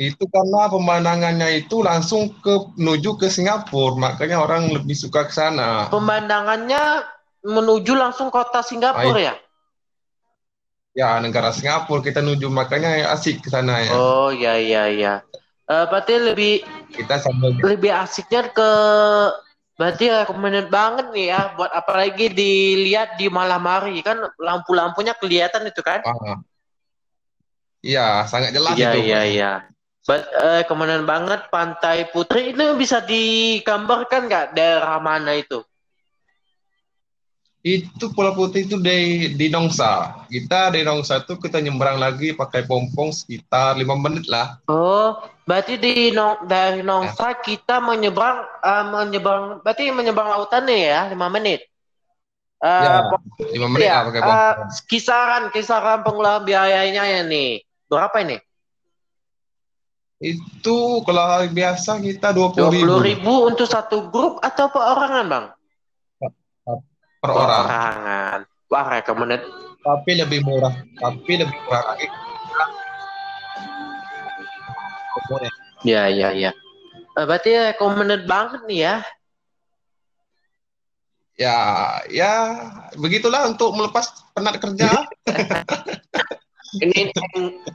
Itu 0.00 0.24
karena 0.32 0.72
pemandangannya 0.72 1.62
itu 1.62 1.84
langsung 1.84 2.32
ke 2.40 2.72
menuju 2.80 3.20
ke 3.20 3.28
Singapura, 3.28 4.00
makanya 4.00 4.40
orang 4.40 4.72
lebih 4.72 4.96
suka 4.96 5.28
ke 5.28 5.34
sana. 5.36 5.92
Pemandangannya 5.92 7.04
menuju 7.42 7.92
langsung 7.98 8.30
kota 8.30 8.62
Singapura 8.62 9.18
ya? 9.18 9.34
Ya, 10.92 11.16
negara 11.18 11.50
Singapura 11.50 12.04
kita 12.04 12.20
menuju 12.22 12.52
makanya 12.52 13.10
asik 13.16 13.42
ke 13.42 13.48
sana 13.50 13.82
ya. 13.82 13.92
Oh 13.96 14.28
ya 14.30 14.56
ya 14.60 14.88
ya. 14.92 15.14
Eh, 15.66 15.84
berarti 15.88 16.14
lebih 16.20 16.54
Kita 16.92 17.16
sambil 17.16 17.56
lebih 17.64 17.88
asiknya 17.88 18.52
ke 18.52 18.70
berarti 19.80 20.12
recommended 20.12 20.68
banget 20.68 21.08
nih 21.16 21.32
ya 21.32 21.56
buat 21.56 21.72
apalagi 21.72 22.28
dilihat 22.28 23.16
di 23.16 23.32
malam 23.32 23.64
hari 23.64 24.04
kan 24.04 24.20
lampu-lampunya 24.36 25.16
kelihatan 25.16 25.64
itu 25.64 25.80
kan? 25.80 26.04
Ah. 26.04 26.44
Iya, 27.82 28.28
sangat 28.30 28.54
jelas 28.54 28.78
Iya 28.78 28.94
itu. 28.94 29.00
iya 29.02 29.20
iya. 29.26 29.52
But, 30.06 30.22
eh, 30.34 30.62
kemudian 30.66 31.06
banget 31.06 31.46
Pantai 31.50 32.10
Putri 32.10 32.54
itu 32.54 32.74
bisa 32.78 33.02
digambarkan 33.02 34.30
nggak 34.30 34.46
daerah 34.54 34.98
mana 35.02 35.34
itu? 35.34 35.62
Itu 37.62 38.10
Pulau 38.10 38.34
Putih 38.34 38.66
itu 38.66 38.74
di 38.74 39.30
di 39.38 39.46
Nongsa. 39.46 40.26
Kita 40.26 40.74
di 40.74 40.82
Nongsa 40.82 41.22
itu 41.22 41.38
kita 41.38 41.62
nyebrang 41.62 41.94
lagi 41.94 42.34
pakai 42.34 42.66
pompong 42.66 43.14
sekitar 43.14 43.78
lima 43.78 43.94
menit 43.94 44.26
lah. 44.26 44.58
Oh, 44.66 45.14
berarti 45.46 45.78
di 45.78 46.10
Nong- 46.10 46.42
dari 46.50 46.82
Nongsa 46.82 47.38
kita 47.38 47.78
menyeberang 47.78 48.42
eh, 48.66 48.84
menyeberang 48.90 49.62
berarti 49.62 49.94
menyeberang 49.94 50.34
lautan 50.34 50.66
nih 50.66 50.90
ya 50.90 51.00
lima 51.14 51.30
menit. 51.30 51.62
Eh, 52.58 52.82
Ya, 52.82 53.06
lima 53.54 53.66
menit 53.70 53.86
ya, 53.86 53.94
lah 53.94 54.02
pakai 54.10 54.22
pompong. 54.26 54.68
kisaran 54.90 55.42
kisaran 55.54 55.98
pengeluaran 56.02 56.42
biayanya 56.42 57.06
ya 57.06 57.22
nih 57.22 57.62
berapa 57.86 58.26
ini? 58.26 58.42
Itu 60.18 61.02
kalau 61.06 61.30
hari 61.30 61.46
biasa 61.54 62.02
kita 62.02 62.34
dua 62.34 62.50
puluh 62.50 62.74
ribu 62.74 62.98
ribu 63.06 63.34
untuk 63.46 63.70
satu 63.70 64.10
grup 64.10 64.42
atau 64.42 64.66
perorangan 64.66 65.26
bang? 65.30 65.46
Per 67.22 67.30
orang. 67.30 67.64
Perorangan. 67.70 68.38
Wah, 68.66 68.86
recommended. 68.90 69.42
Tapi 69.82 70.10
lebih 70.18 70.42
murah. 70.42 70.74
Tapi 70.98 71.32
lebih 71.38 71.58
murah 71.62 71.82
lagi. 71.94 72.06
Ya 75.86 76.10
ya 76.10 76.34
ya. 76.34 76.50
Eh, 77.14 77.24
berarti 77.26 77.50
recommended 77.54 78.26
banget 78.26 78.60
nih 78.66 78.80
ya. 78.82 78.96
Ya, 81.38 81.58
ya 82.12 82.32
begitulah 82.98 83.48
untuk 83.50 83.74
melepas 83.78 84.10
penat 84.34 84.58
kerja. 84.58 84.90
Ini 86.82 87.12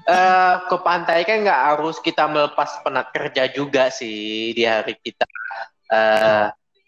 eh, 0.10 0.56
ke 0.66 0.78
pantai 0.82 1.22
kan 1.22 1.46
nggak 1.46 1.62
harus 1.76 2.02
kita 2.02 2.26
melepas 2.26 2.82
penat 2.82 3.14
kerja 3.14 3.46
juga 3.54 3.94
sih 3.94 4.52
di 4.58 4.66
hari 4.66 4.98
kita. 4.98 5.28
Eh, 5.94 6.48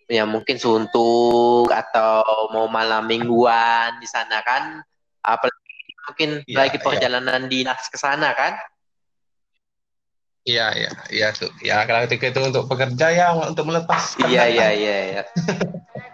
ya 0.10 0.26
mungkin 0.26 0.58
suntuk 0.58 1.69
atau 1.69 2.50
mau 2.50 2.65
malam 2.65 3.06
mingguan 3.06 4.02
di 4.02 4.08
sana 4.10 4.41
kan. 4.41 4.82
Apalagi 5.22 5.93
mungkin 6.10 6.30
Iya, 6.50 6.58
lagi 6.65 6.78
iya. 6.82 6.84
perjalanan 6.84 7.45
dinas 7.45 7.86
ke 7.88 7.98
sana 8.02 8.34
kan. 8.34 8.58
Iya, 10.50 10.74
iya, 10.74 10.91
iya 11.13 11.28
tuh. 11.30 11.54
Ya 11.62 11.86
kalau 11.86 12.10
itu 12.10 12.17
itu 12.17 12.41
untuk 12.41 12.65
pekerja 12.65 13.13
ya 13.13 13.38
untuk 13.38 13.69
melepas. 13.69 14.17
Iya 14.26 14.50
iya 14.50 14.67
iya. 14.74 14.98
iya. 15.13 15.24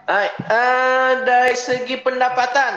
Eh, 0.06 1.10
dari 1.24 1.56
segi 1.58 1.98
pendapatan, 1.98 2.74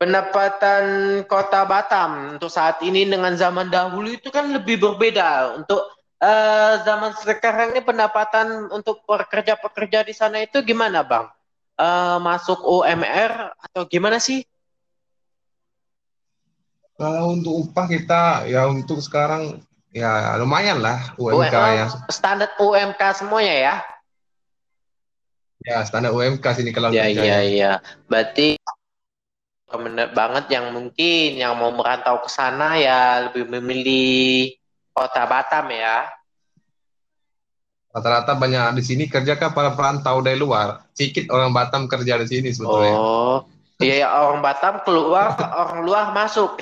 pendapatan 0.00 0.84
Kota 1.28 1.68
Batam 1.68 2.38
untuk 2.38 2.48
saat 2.48 2.80
ini 2.80 3.04
dengan 3.04 3.34
zaman 3.34 3.68
dahulu 3.68 4.14
itu 4.14 4.30
kan 4.30 4.48
lebih 4.54 4.78
berbeda. 4.78 5.58
Untuk 5.58 5.84
eh, 6.24 6.72
zaman 6.88 7.12
sekarang 7.20 7.76
ini 7.76 7.84
pendapatan 7.84 8.72
untuk 8.72 9.04
pekerja-pekerja 9.04 10.08
di 10.08 10.16
sana 10.16 10.40
itu 10.40 10.64
gimana, 10.64 11.04
Bang? 11.04 11.28
Eh, 11.76 12.18
masuk 12.24 12.64
UMR 12.64 13.52
atau 13.60 13.84
gimana 13.84 14.16
sih? 14.16 14.40
Kalau 16.94 17.34
untuk 17.34 17.68
upah 17.68 17.86
kita 17.90 18.46
ya 18.46 18.70
untuk 18.70 19.02
sekarang 19.02 19.58
ya 19.90 20.38
lumayan 20.38 20.78
lah 20.78 21.10
UMK 21.18 21.50
UMR, 21.50 21.74
ya. 21.74 21.86
Standar 22.06 22.50
UMK 22.62 23.02
semuanya 23.18 23.54
ya? 23.58 23.74
Ya 25.66 25.82
standar 25.82 26.14
UMK 26.14 26.44
sini 26.54 26.70
kalau 26.70 26.94
Iya 26.94 27.10
kerja 27.10 27.22
iya 27.22 27.26
ya. 27.26 27.38
iya. 27.42 27.72
Berarti 28.06 28.54
benar 29.74 30.14
banget 30.14 30.54
yang 30.54 30.70
mungkin 30.70 31.34
yang 31.34 31.58
mau 31.58 31.74
merantau 31.74 32.22
ke 32.22 32.30
sana 32.30 32.78
ya 32.78 33.26
lebih 33.26 33.50
memilih 33.58 34.54
kota 34.94 35.22
Batam 35.26 35.66
ya. 35.74 36.06
Rata-rata 37.94 38.34
banyak 38.34 38.78
di 38.78 38.82
sini 38.82 39.04
kerja 39.06 39.38
kan 39.38 39.54
para 39.54 39.74
perantau 39.74 40.18
dari 40.22 40.38
luar. 40.38 40.86
Sedikit 40.94 41.30
orang 41.34 41.50
Batam 41.50 41.86
kerja 41.86 42.18
di 42.22 42.26
sini 42.26 42.48
sebetulnya. 42.50 42.94
Oh, 42.94 43.46
iya 43.78 44.06
ya, 44.06 44.08
orang 44.18 44.42
Batam 44.42 44.82
keluar, 44.86 45.34
orang 45.38 45.80
luar 45.82 46.04
masuk. 46.14 46.58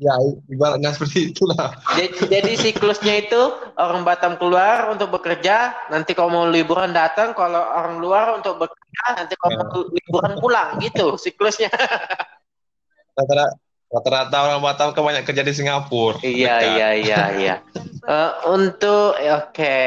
Ya 0.00 0.16
ibaratnya 0.48 0.96
seperti 0.96 1.28
itulah. 1.28 1.76
jadi, 1.92 2.40
jadi 2.40 2.52
siklusnya 2.56 3.20
itu 3.20 3.40
orang 3.76 4.00
Batam 4.00 4.40
keluar 4.40 4.88
untuk 4.88 5.12
bekerja, 5.12 5.76
nanti 5.92 6.16
kalau 6.16 6.32
mau 6.32 6.46
liburan 6.48 6.96
datang, 6.96 7.36
kalau 7.36 7.60
orang 7.60 8.00
luar 8.00 8.40
untuk 8.40 8.56
bekerja, 8.56 9.04
nanti 9.24 9.36
kalau 9.36 9.60
mau 9.60 9.84
liburan 9.92 10.32
pulang 10.40 10.80
gitu 10.80 11.20
siklusnya. 11.20 11.68
Rata-rata 13.12 13.60
rata-rata 13.90 14.36
orang 14.46 14.62
Batam 14.62 14.94
kan 14.94 15.02
banyak 15.02 15.26
kerja 15.26 15.42
di 15.42 15.50
Singapura. 15.52 16.22
Iya 16.22 16.56
iya 16.62 16.88
iya 16.94 17.22
iya. 17.36 17.56
Eh, 18.00 18.32
untuk 18.48 19.14
oke. 19.14 19.78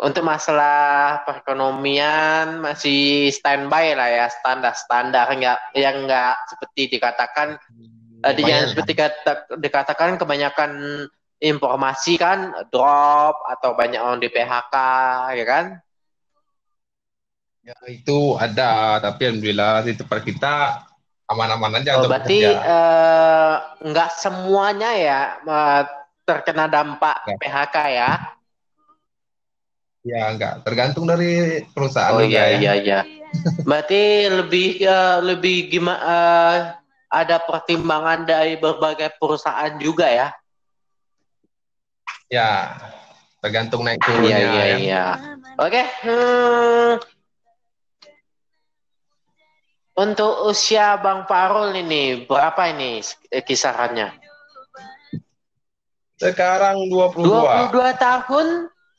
Untuk 0.00 0.22
masalah 0.22 1.24
perekonomian 1.24 2.60
masih 2.60 3.32
standby 3.32 3.96
lah 3.96 4.08
ya 4.08 4.26
standar 4.28 4.76
standar. 4.76 5.26
Nggak 5.32 5.58
yang 5.74 6.06
nggak 6.06 6.34
seperti 6.54 6.82
dikatakan 7.00 7.56
eh, 8.20 8.32
di- 8.36 8.46
yang 8.46 8.68
seperti 8.68 8.92
kata, 8.94 9.48
dikatakan 9.58 10.20
kebanyakan 10.20 10.70
informasi 11.40 12.20
kan 12.20 12.52
drop 12.68 13.42
atau 13.48 13.72
banyak 13.72 13.98
orang 13.98 14.20
di 14.20 14.28
PHK 14.28 14.76
ya 15.40 15.44
kan? 15.48 15.64
Ya, 17.60 17.76
itu 17.88 18.36
ada, 18.40 19.00
tapi 19.00 19.28
alhamdulillah 19.28 19.84
di 19.84 19.92
tempat 19.96 20.20
kita 20.24 20.54
aman-aman 21.30 21.78
aja 21.78 21.96
Oh, 21.96 22.10
berarti 22.10 22.42
eh, 22.42 23.54
nggak 23.86 24.10
semuanya 24.18 24.90
ya 24.98 25.20
eh, 25.40 25.82
terkena 26.26 26.66
dampak 26.66 27.22
Ya. 27.26 27.36
PHK 27.38 27.76
ya 27.90 28.10
Ya, 30.00 30.32
enggak. 30.32 30.64
Tergantung 30.64 31.04
dari 31.04 31.60
perusahaan 31.76 32.16
Oh 32.16 32.24
iya 32.24 32.56
ya. 32.56 32.56
iya 32.56 32.72
iya. 32.80 33.00
Berarti 33.68 34.32
lebih 34.32 34.80
eh, 34.80 35.18
lebih 35.20 35.68
gimana 35.68 36.72
ada 37.10 37.36
pertimbangan 37.44 38.24
dari 38.24 38.56
berbagai 38.56 39.12
perusahaan 39.20 39.76
juga 39.76 40.08
ya? 40.08 40.28
Ya, 42.32 42.80
tergantung 43.44 43.84
naik 43.84 44.00
Iya 44.00 44.08
turunnya 44.08 44.38
iya 44.40 44.62
ya. 44.64 44.76
iya. 44.80 45.06
Oke. 45.60 45.82
hmm. 46.06 47.19
Untuk 50.00 50.48
usia 50.48 50.96
Bang 50.96 51.28
Parul 51.28 51.76
ini 51.76 52.24
berapa 52.24 52.72
ini 52.72 53.04
kisarannya? 53.44 54.16
Sekarang 56.16 56.88
22. 56.88 57.20
22 57.68 58.00
tahun 58.00 58.46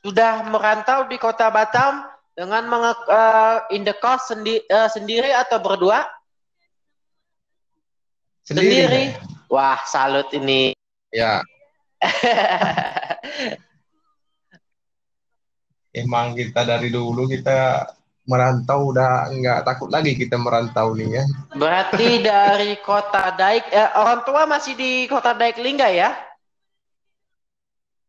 sudah 0.05 0.45
merantau 0.45 1.09
di 1.09 1.17
Kota 1.17 1.49
Batam 1.49 2.05
dengan 2.37 2.69
menge 2.69 2.93
eh, 3.09 3.57
indekos 3.73 4.29
sendi 4.29 4.61
eh, 4.61 4.89
sendiri 4.93 5.33
atau 5.33 5.57
berdua? 5.57 6.05
Sendiri. 8.45 9.17
Wah, 9.49 9.81
salut 9.89 10.29
ini. 10.37 10.77
Ya, 11.09 11.41
emang 16.01 16.33
kita 16.33 16.65
dari 16.65 16.89
dulu 16.89 17.29
kita 17.29 17.85
merantau 18.25 18.93
udah 18.93 19.34
nggak 19.34 19.65
takut 19.65 19.89
lagi 19.89 20.13
kita 20.13 20.38
merantau 20.38 20.93
nih 20.93 21.21
ya. 21.21 21.23
Berarti 21.57 22.21
dari 22.29 22.77
kota 22.86 23.34
Daik, 23.34 23.65
eh, 23.73 23.89
orang 23.97 24.21
tua 24.23 24.45
masih 24.45 24.73
di 24.77 25.05
kota 25.10 25.34
Daik 25.34 25.57
Lingga 25.57 25.89
ya? 25.89 26.13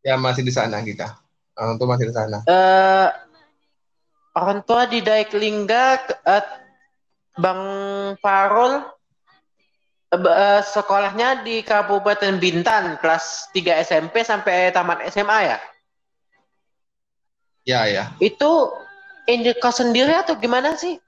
Ya 0.02 0.18
masih 0.18 0.42
di 0.42 0.52
sana 0.52 0.82
kita. 0.82 1.14
Orang 1.56 1.78
tua 1.78 1.94
masih 1.94 2.10
di 2.10 2.14
sana. 2.14 2.38
Eh, 2.44 3.08
orang 4.34 4.60
tua 4.66 4.84
di 4.90 4.98
Daik 5.00 5.30
Lingga, 5.32 5.84
eh, 6.26 6.44
Bang 7.38 7.62
Farul, 8.20 8.82
eh, 10.12 10.18
b- 10.20 10.36
eh, 10.36 10.60
sekolahnya 10.60 11.46
di 11.46 11.62
Kabupaten 11.64 12.36
Bintan, 12.36 12.98
kelas 13.00 13.48
3 13.54 13.80
SMP 13.80 14.20
sampai 14.26 14.74
tamat 14.74 15.06
SMA 15.08 15.38
ya? 15.54 15.58
Ya 17.62 17.86
ya. 17.86 18.04
Itu 18.18 18.74
indekos 19.32 19.80
sendiri 19.80 20.12
atau 20.12 20.36
gimana 20.36 20.76
sih? 20.76 21.00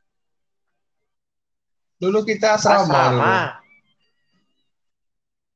Dulu 2.00 2.24
kita 2.26 2.58
asrama, 2.58 2.84
dulu. 2.84 2.92
Asrama. 2.92 3.36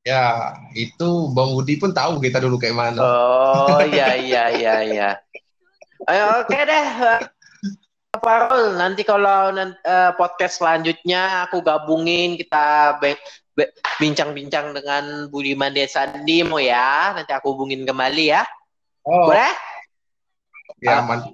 Ya, 0.07 0.57
itu 0.73 1.09
Bang 1.37 1.53
Budi 1.53 1.77
pun 1.77 1.93
tahu 1.93 2.17
kita 2.23 2.41
dulu 2.41 2.57
kayak 2.57 2.77
mana. 2.77 3.01
Oh 3.03 3.83
iya 3.85 4.17
iya 4.29 4.45
iya 4.55 4.75
iya. 4.81 5.11
Ayo 6.09 6.41
oke 6.45 6.57
deh. 6.57 6.87
Pak 8.09 8.25
Farul, 8.25 8.81
nanti 8.81 9.05
kalau 9.05 9.53
eh, 9.53 10.13
podcast 10.17 10.65
selanjutnya 10.65 11.45
aku 11.45 11.61
gabungin 11.61 12.41
kita 12.41 12.97
bincang-bincang 14.01 14.73
dengan 14.73 15.29
Budiman 15.29 15.75
Desa 15.77 16.09
Dimo 16.25 16.57
ya. 16.57 17.13
Nanti 17.13 17.37
aku 17.37 17.53
hubungin 17.53 17.85
kembali 17.85 18.33
ya. 18.33 18.49
Oh, 19.05 19.29
Boleh? 19.29 19.53
ya 20.79 21.03
man- 21.03 21.27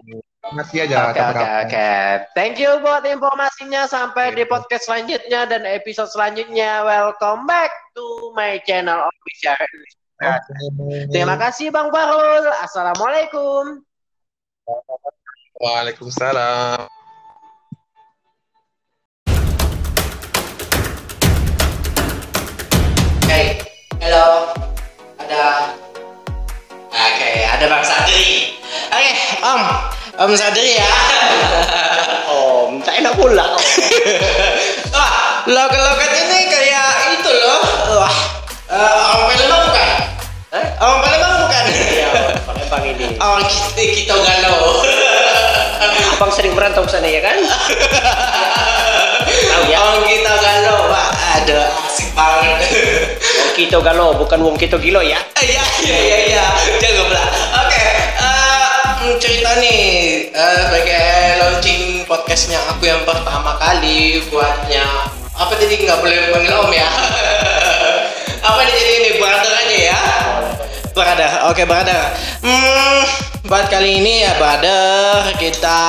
Masih 0.53 0.85
aja 0.85 1.09
Oke 1.09 1.23
oke 1.25 1.49
oke. 1.65 1.89
Thank 2.37 2.61
you 2.61 2.77
buat 2.85 3.09
informasinya. 3.09 3.89
Sampai 3.89 4.37
di 4.37 4.45
podcast 4.45 4.85
selanjutnya 4.85 5.49
dan 5.49 5.65
episode 5.65 6.13
selanjutnya. 6.13 6.85
Welcome 6.85 7.49
back 7.49 7.73
to 7.97 8.05
my 8.37 8.61
channel 8.69 9.09
official. 9.09 9.57
Oke. 10.21 10.53
Terima 11.09 11.41
kasih 11.41 11.73
Bang 11.73 11.89
Farul. 11.89 12.45
Assalamualaikum. 12.61 13.81
Waalaikumsalam. 15.65 16.93
Oke, 23.25 23.43
halo. 24.05 24.53
Ada 25.17 25.45
Oke, 26.93 27.33
ada 27.49 27.65
Bang 27.65 27.85
Sadri. 27.85 28.61
Oke, 28.93 29.13
Om. 29.41 29.94
Om 30.15 30.31
Sadri 30.39 30.79
ya. 30.79 30.87
Om, 32.31 32.79
tak 32.87 33.03
enak 33.03 33.19
pula. 33.19 33.51
Om. 33.51 33.59
Wah, 34.95 35.43
logat-logat 35.51 36.11
ini 36.15 36.47
kayak 36.47 37.19
itu 37.19 37.31
loh. 37.35 37.63
Wah, 37.99 38.17
orang 38.71 39.27
Palembang 39.27 39.63
bukan? 39.67 39.91
Eh? 40.55 40.67
Orang 40.79 40.99
Palembang 41.03 41.35
bukan? 41.43 41.65
Ya, 41.99 42.11
Palembang 42.47 42.85
ini. 42.95 43.07
Orang 43.19 43.43
kita, 43.51 43.83
kita 43.91 44.15
galau. 44.15 44.87
Abang 46.15 46.31
sering 46.31 46.55
merantau 46.55 46.87
ke 46.87 46.95
sana 46.95 47.11
ya 47.11 47.19
kan? 47.19 47.35
Tahu 49.27 49.63
ya? 49.67 49.83
Orang 49.83 50.07
kita 50.07 50.31
galau, 50.39 50.95
Pak. 50.95 51.09
Aduh, 51.43 51.67
asik 51.91 52.15
banget. 52.15 52.71
Wong 53.19 53.51
Kito 53.59 53.79
Galo, 53.83 54.15
bukan 54.15 54.39
Wong 54.47 54.55
Kito 54.55 54.79
Gilo 54.79 55.03
ya? 55.03 55.19
Iya, 55.43 55.63
iya, 55.83 55.99
iya, 55.99 56.19
iya. 56.31 56.45
Jangan 56.79 57.03
pula. 57.11 57.25
Cerita 59.05 59.61
nih 59.61 60.33
eh, 60.33 60.57
sebagai 60.65 61.05
launching 61.37 62.09
podcastnya 62.09 62.57
aku 62.73 62.89
yang 62.89 63.05
pertama 63.05 63.53
kali 63.61 64.17
buatnya. 64.33 64.81
Apa 65.37 65.53
tadi 65.61 65.85
nggak 65.85 66.01
boleh 66.01 66.33
panggil 66.33 66.57
om 66.57 66.73
ya? 66.73 66.89
Apa 68.49 68.65
nih 68.65 68.73
jadi 68.73 68.93
ini 68.97 69.11
brother 69.21 69.53
aja 69.53 69.77
ya? 69.77 70.01
Brother, 70.97 71.31
oke 71.53 71.63
brother. 71.69 72.01
Hmm, 72.41 73.01
buat 73.45 73.69
kali 73.69 74.01
ini 74.01 74.25
ya 74.25 74.41
brother 74.41 75.37
kita 75.37 75.85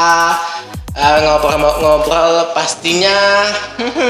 eh, 0.91 1.17
ngobrol-ngobrol 1.23 2.51
pastinya. 2.51 3.47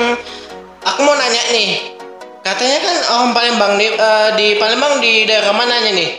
aku 0.90 1.00
mau 1.06 1.14
nanya 1.14 1.54
nih, 1.54 1.94
katanya 2.42 2.82
kan 2.82 2.96
orang 3.14 3.32
Palembang 3.38 3.74
di, 3.78 3.86
eh, 3.86 4.30
di 4.34 4.48
Palembang 4.58 4.98
di 4.98 5.30
daerah 5.30 5.54
mananya 5.54 5.94
nih? 5.94 6.12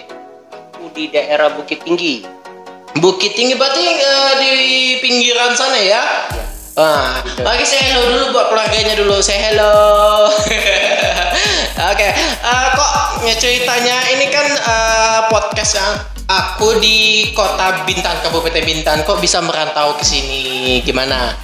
Aku 0.78 0.86
di 0.94 1.10
daerah 1.10 1.50
Bukit 1.50 1.82
Tinggi. 1.82 2.35
Bukit 2.96 3.36
Tinggi 3.36 3.52
berarti 3.52 3.84
eh, 3.84 4.32
di 4.40 4.52
pinggiran 5.04 5.52
sana 5.52 5.76
ya? 5.76 6.02
Wah, 6.76 7.20
oke 7.24 7.64
saya 7.64 7.92
hello 7.92 8.04
dulu 8.08 8.24
buat 8.36 8.52
keluarganya 8.52 8.96
dulu. 8.96 9.20
Saya 9.20 9.52
hello. 9.52 10.28
oke, 11.92 12.08
eh, 12.08 12.66
kok 12.72 12.90
ya 13.24 13.34
ceritanya 13.36 13.96
ini 14.16 14.32
kan 14.32 14.48
eh, 14.48 15.20
podcast 15.28 15.76
yang 15.76 15.92
aku 16.24 16.80
di 16.80 17.30
kota 17.36 17.84
Bintan, 17.84 18.16
Kabupaten 18.24 18.64
Bintan. 18.64 19.04
Kok 19.04 19.20
bisa 19.20 19.44
merantau 19.44 19.92
ke 20.00 20.04
sini? 20.04 20.80
Gimana? 20.80 21.36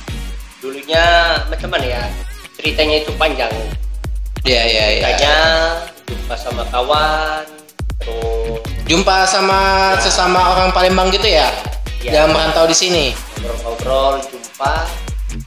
Dulunya 0.65 1.37
macam 1.53 1.69
mana 1.69 1.85
ya? 1.85 2.03
Ceritanya 2.57 3.05
itu 3.05 3.13
panjang. 3.21 3.53
Ya, 4.45 4.63
ya, 4.65 4.85
ya. 5.01 5.05
Ceritanya 5.05 5.35
jumpa 6.09 6.35
sama 6.37 6.65
kawan, 6.73 7.45
terus 8.03 8.63
Jumpa 8.91 9.25
sama 9.25 9.95
sesama 10.03 10.53
orang 10.53 10.75
Palembang 10.75 11.09
gitu 11.15 11.25
ya? 11.25 11.49
Iya. 12.03 12.27
Yang 12.27 12.29
merantau 12.35 12.67
di 12.67 12.77
sini. 12.77 13.05
ngobrol-ngobrol, 13.41 14.21
jumpa, 14.27 14.75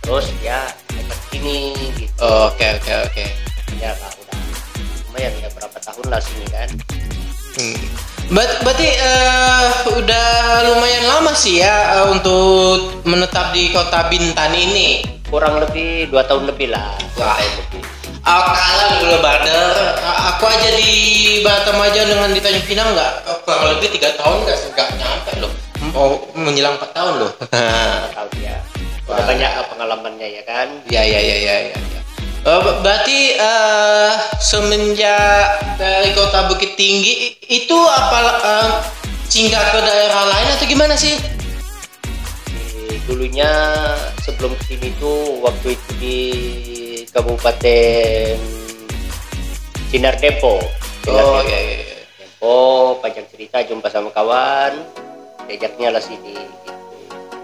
terus 0.02 0.32
ya 0.40 0.66
dekat 0.88 1.20
sini 1.32 1.76
gitu. 2.00 2.16
Oke, 2.24 2.80
oke, 2.80 2.94
oke. 3.12 3.26
Ya 3.76 3.92
lah 4.00 4.12
udah 4.18 4.40
lumayan 5.12 5.32
ya 5.44 5.50
berapa 5.52 5.78
tahun 5.84 6.06
lah 6.08 6.22
sini 6.24 6.46
kan. 6.48 6.70
Hmm. 7.60 8.15
Ber- 8.26 8.58
berarti 8.66 8.88
eh, 8.90 9.66
udah 9.94 10.28
lumayan 10.66 11.06
lama 11.06 11.32
sih 11.32 11.62
ya 11.62 12.02
eh, 12.02 12.06
untuk 12.10 13.06
menetap 13.06 13.54
di 13.54 13.70
kota 13.70 14.10
Bintan 14.10 14.52
ini. 14.52 15.06
Kurang 15.30 15.62
lebih 15.62 16.10
dua 16.10 16.26
tahun 16.26 16.50
lebih 16.50 16.74
lah. 16.74 16.98
Wah. 17.18 17.38
tahun 17.38 17.54
lebih. 17.62 17.82
Aku 18.26 18.50
kalah 18.50 18.90
dulu. 18.98 19.16
A- 19.22 20.20
Aku 20.34 20.44
aja 20.50 20.70
di 20.74 20.90
Batam 21.46 21.78
aja 21.78 22.02
dengan 22.02 22.34
di 22.34 22.42
Tanjung 22.42 22.66
Pinang 22.66 22.90
nggak 22.98 23.12
eh, 23.24 23.38
kurang 23.46 23.64
lebih 23.78 23.90
tiga 23.94 24.10
tahun 24.18 24.38
nggak 24.42 24.58
nggak 24.74 24.88
nyampe 24.98 25.32
loh. 25.38 25.52
Mau 25.94 26.10
menjelang 26.34 26.82
empat 26.82 26.92
tahun 26.98 27.14
loh. 27.22 27.32
Nggak 27.38 28.14
tahu 28.18 28.30
ya. 28.42 28.58
Udah 29.06 29.22
banyak 29.22 29.52
pengalamannya 29.70 30.28
ya 30.34 30.44
kan. 30.44 30.68
Ya 30.90 31.06
ya 31.06 31.20
ya 31.22 31.36
ya 31.38 31.56
ya. 31.70 31.78
ya. 31.78 32.02
Ber- 32.46 32.78
berarti 32.86 33.34
eh, 33.34 34.12
semenjak 34.38 35.66
dari 35.82 36.14
kota 36.14 36.46
Bukit 36.46 36.78
Tinggi 36.78 37.42
itu 37.50 37.74
apa 37.74 38.20
eh, 38.46 38.70
singgah 39.26 39.66
ke 39.74 39.80
daerah 39.82 40.30
lain 40.30 40.48
atau 40.54 40.68
gimana 40.70 40.94
sih? 40.94 41.18
dulunya 43.06 43.50
sebelum 44.26 44.58
ke 44.58 44.64
sini 44.66 44.90
tuh 44.98 45.38
waktu 45.46 45.78
itu 45.78 45.90
di 46.02 46.20
Kabupaten 47.14 48.34
Sinar. 49.94 50.18
Sinar 50.18 50.18
Oh 50.18 50.22
Dempo. 50.22 50.58
iya 51.46 51.60
iya. 51.62 51.76
iya. 51.86 51.98
Dempo, 52.18 52.58
panjang 53.06 53.30
cerita 53.30 53.62
jumpa 53.62 53.94
sama 53.94 54.10
kawan, 54.10 54.74
diajaknya 55.46 55.94
lah 55.94 56.02
sini. 56.02 56.65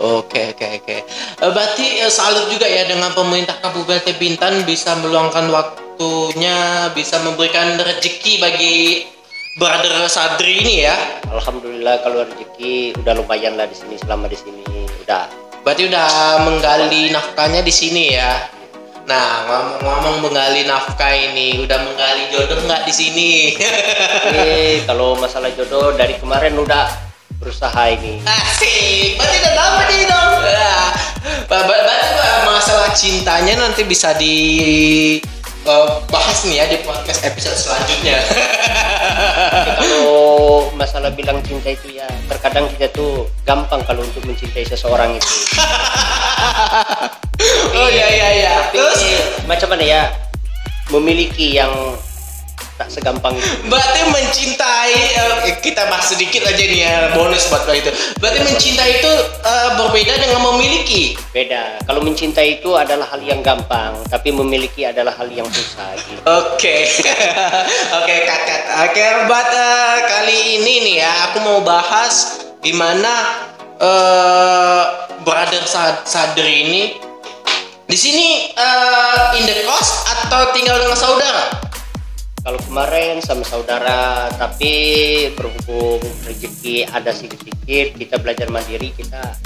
Oke 0.02 0.58
oke 0.58 0.82
oke. 0.82 0.98
Eh, 1.06 1.52
Berarti 1.54 2.02
eh, 2.02 2.10
salut 2.10 2.50
juga 2.50 2.66
ya 2.66 2.90
dengan 2.90 3.14
pemerintah 3.14 3.62
Kabupaten 3.62 4.18
Bintan 4.18 4.66
bisa 4.66 4.98
meluangkan 4.98 5.46
waktunya, 5.54 6.90
bisa 6.98 7.22
memberikan 7.22 7.78
rezeki 7.78 8.42
bagi 8.42 9.06
brother 9.62 10.10
Sadri 10.10 10.66
ini 10.66 10.90
ya. 10.90 10.98
Alhamdulillah 11.30 12.02
kalau 12.02 12.26
rezeki 12.26 12.98
udah 12.98 13.14
lumayan 13.14 13.54
lah 13.62 13.70
di 13.70 13.78
sini 13.78 14.02
selama 14.02 14.26
di 14.26 14.42
sini 14.42 14.66
udah. 15.06 15.30
Berarti 15.62 15.86
udah 15.86 16.10
menggali 16.50 17.14
nafkahnya 17.14 17.62
di 17.62 17.70
sini 17.70 18.18
ya. 18.18 18.50
Nah 19.06 19.46
ngomong-ngomong 19.46 20.18
menggali 20.26 20.66
nafkah 20.66 21.14
ini, 21.14 21.62
udah 21.62 21.78
menggali 21.78 22.26
jodoh 22.34 22.58
nggak 22.66 22.90
di 22.90 22.94
sini? 22.94 23.32
Eh 24.34 24.82
kalau 24.90 25.14
masalah 25.14 25.54
jodoh 25.54 25.94
dari 25.94 26.18
kemarin 26.18 26.58
udah 26.58 27.11
berusaha 27.41 27.82
ini. 27.89 28.21
Asik, 28.21 29.17
berarti 29.17 29.38
udah 29.41 29.54
dapat 29.58 29.86
nih 29.89 30.06
dong. 30.06 30.32
Ba- 31.49 31.65
Berarti 31.65 32.08
masalah 32.45 32.93
cintanya 32.93 33.58
nanti 33.58 33.82
bisa 33.84 34.13
di 34.13 34.36
eh, 35.65 35.88
bahas 36.08 36.45
nih 36.45 36.62
ya 36.62 36.65
di 36.69 36.77
podcast 36.86 37.25
episode 37.25 37.58
selanjutnya. 37.58 38.21
Kalau 39.82 40.69
masalah 40.77 41.10
bilang 41.12 41.41
cinta 41.41 41.73
itu 41.73 41.97
ya 41.97 42.06
terkadang 42.30 42.69
kita 42.77 42.88
tuh 42.93 43.25
gampang 43.43 43.82
kalau 43.84 44.06
untuk 44.06 44.23
mencintai 44.25 44.63
seseorang 44.65 45.17
itu. 45.17 45.25
oh 47.77 47.89
iya 47.89 48.08
iya 48.08 48.30
iya. 48.38 48.54
Terus 48.71 48.99
macam 49.45 49.67
mana 49.73 49.84
ya 49.84 50.01
memiliki 50.89 51.58
yang 51.58 51.71
tak 52.82 52.89
segampang 52.89 53.38
itu. 53.38 53.70
berarti 53.70 54.02
mencintai 54.10 54.98
eh, 55.13 55.54
kita 55.62 55.86
bahas 55.86 56.10
sedikit 56.10 56.41
aja 56.50 56.63
nih 56.65 56.82
ya 56.82 57.13
bonus 57.13 57.46
buat 57.54 57.70
lo 57.70 57.78
itu. 57.78 57.94
Berarti 58.17 58.41
mencintai 58.41 58.91
itu 58.98 59.12
eh, 59.46 59.70
berbeda 59.78 60.13
dengan 60.17 60.41
memiliki. 60.50 61.13
Beda. 61.30 61.78
Kalau 61.86 62.02
mencintai 62.02 62.58
itu 62.58 62.74
adalah 62.74 63.06
hal 63.13 63.22
yang 63.22 63.46
gampang, 63.46 64.02
tapi 64.10 64.34
memiliki 64.34 64.82
adalah 64.82 65.13
hal 65.13 65.30
yang 65.30 65.46
susah. 65.54 65.94
Gitu. 65.94 66.22
Oke, 66.26 66.89
oke 68.02 68.15
kakak. 68.26 68.62
Oke, 68.89 69.06
buat 69.30 69.50
eh, 69.54 69.98
kali 70.10 70.38
ini 70.58 70.74
nih 70.89 70.96
ya, 71.06 71.13
aku 71.30 71.38
mau 71.46 71.62
bahas 71.62 72.41
gimana 72.65 73.13
eh 73.78 74.84
brother 75.22 75.65
Sa- 75.70 76.02
Sadri 76.06 76.65
ini 76.65 76.84
di 77.86 77.98
sini 77.98 78.50
eh, 78.50 79.38
in 79.38 79.46
the 79.46 79.70
cost 79.70 80.10
atau 80.10 80.50
tinggal 80.50 80.82
dengan 80.82 80.98
saudara? 80.98 81.71
Kalau 82.41 82.58
kemarin 82.65 83.21
sama 83.21 83.45
saudara, 83.45 84.25
tapi 84.34 84.73
berhubung 85.38 86.01
rezeki 86.25 86.89
ada 86.89 87.13
sedikit, 87.13 87.93
kita 87.93 88.17
belajar 88.17 88.49
mandiri, 88.49 88.89
kita 88.97 89.38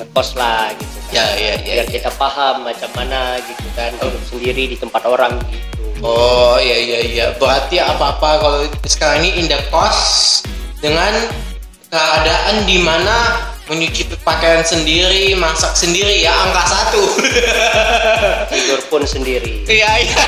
ngekos 0.00 0.32
lah 0.32 0.72
gitu. 0.72 0.96
kan. 1.12 1.12
Ya, 1.12 1.26
ya, 1.36 1.52
ya, 1.60 1.84
Biar 1.84 1.86
ya. 1.92 1.92
kita 2.00 2.10
paham 2.16 2.64
macam 2.64 2.88
mana 2.96 3.36
gitu 3.44 3.68
kan, 3.76 3.92
hidup 4.00 4.24
sendiri 4.32 4.64
di 4.64 4.76
tempat 4.80 5.04
orang 5.04 5.36
gitu. 5.52 5.84
Oh 6.00 6.56
iya 6.56 6.80
iya 6.80 6.98
iya. 7.04 7.26
Berarti 7.36 7.84
apa 7.84 8.16
apa 8.16 8.40
kalau 8.40 8.60
sekarang 8.88 9.28
ini 9.28 9.44
in 9.44 9.46
the 9.52 9.60
cost 9.68 10.48
dengan 10.80 11.12
keadaan 11.92 12.64
di 12.64 12.80
mana 12.80 13.44
menyuci 13.68 14.08
pakaian 14.24 14.64
sendiri, 14.64 15.36
masak 15.36 15.76
sendiri 15.76 16.24
ya 16.24 16.32
angka 16.32 16.64
satu. 16.64 17.02
Tidur 18.56 18.80
pun 18.88 19.04
sendiri. 19.04 19.68
Iya 19.68 19.90
iya. 20.00 20.24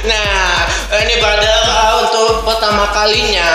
Nah, 0.00 0.66
ini 1.04 1.14
brother 1.20 1.60
uh, 1.70 1.92
untuk 2.08 2.48
pertama 2.48 2.88
kalinya 2.90 3.50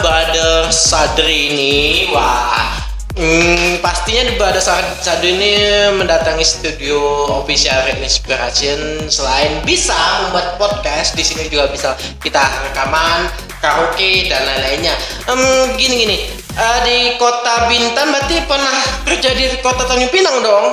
brother 0.00 0.72
Sadri 0.72 1.52
ini, 1.52 1.76
wah, 2.10 2.82
hmm, 3.14 3.84
pastinya 3.84 4.26
di 4.26 4.34
Sa- 4.58 4.96
Sadri 4.98 5.36
ini 5.36 5.52
mendatangi 5.94 6.42
studio 6.42 7.28
official 7.44 7.84
Red 7.84 8.00
Inspiration 8.00 9.06
selain 9.12 9.60
bisa 9.62 9.94
membuat 10.26 10.56
podcast, 10.56 11.14
di 11.14 11.22
sini 11.22 11.46
juga 11.52 11.68
bisa 11.68 11.94
kita 12.24 12.42
rekaman, 12.70 13.28
karaoke 13.60 14.26
dan 14.32 14.42
lain-lainnya. 14.48 14.96
Em, 15.28 15.40
gini 15.76 15.94
gini, 16.08 16.18
uh, 16.56 16.78
di 16.82 17.14
kota 17.20 17.68
Bintan 17.68 18.08
berarti 18.08 18.36
pernah 18.48 18.76
kerja 19.04 19.30
di 19.36 19.44
kota 19.60 19.84
Tanjung 19.84 20.10
Pinang 20.10 20.40
dong? 20.40 20.66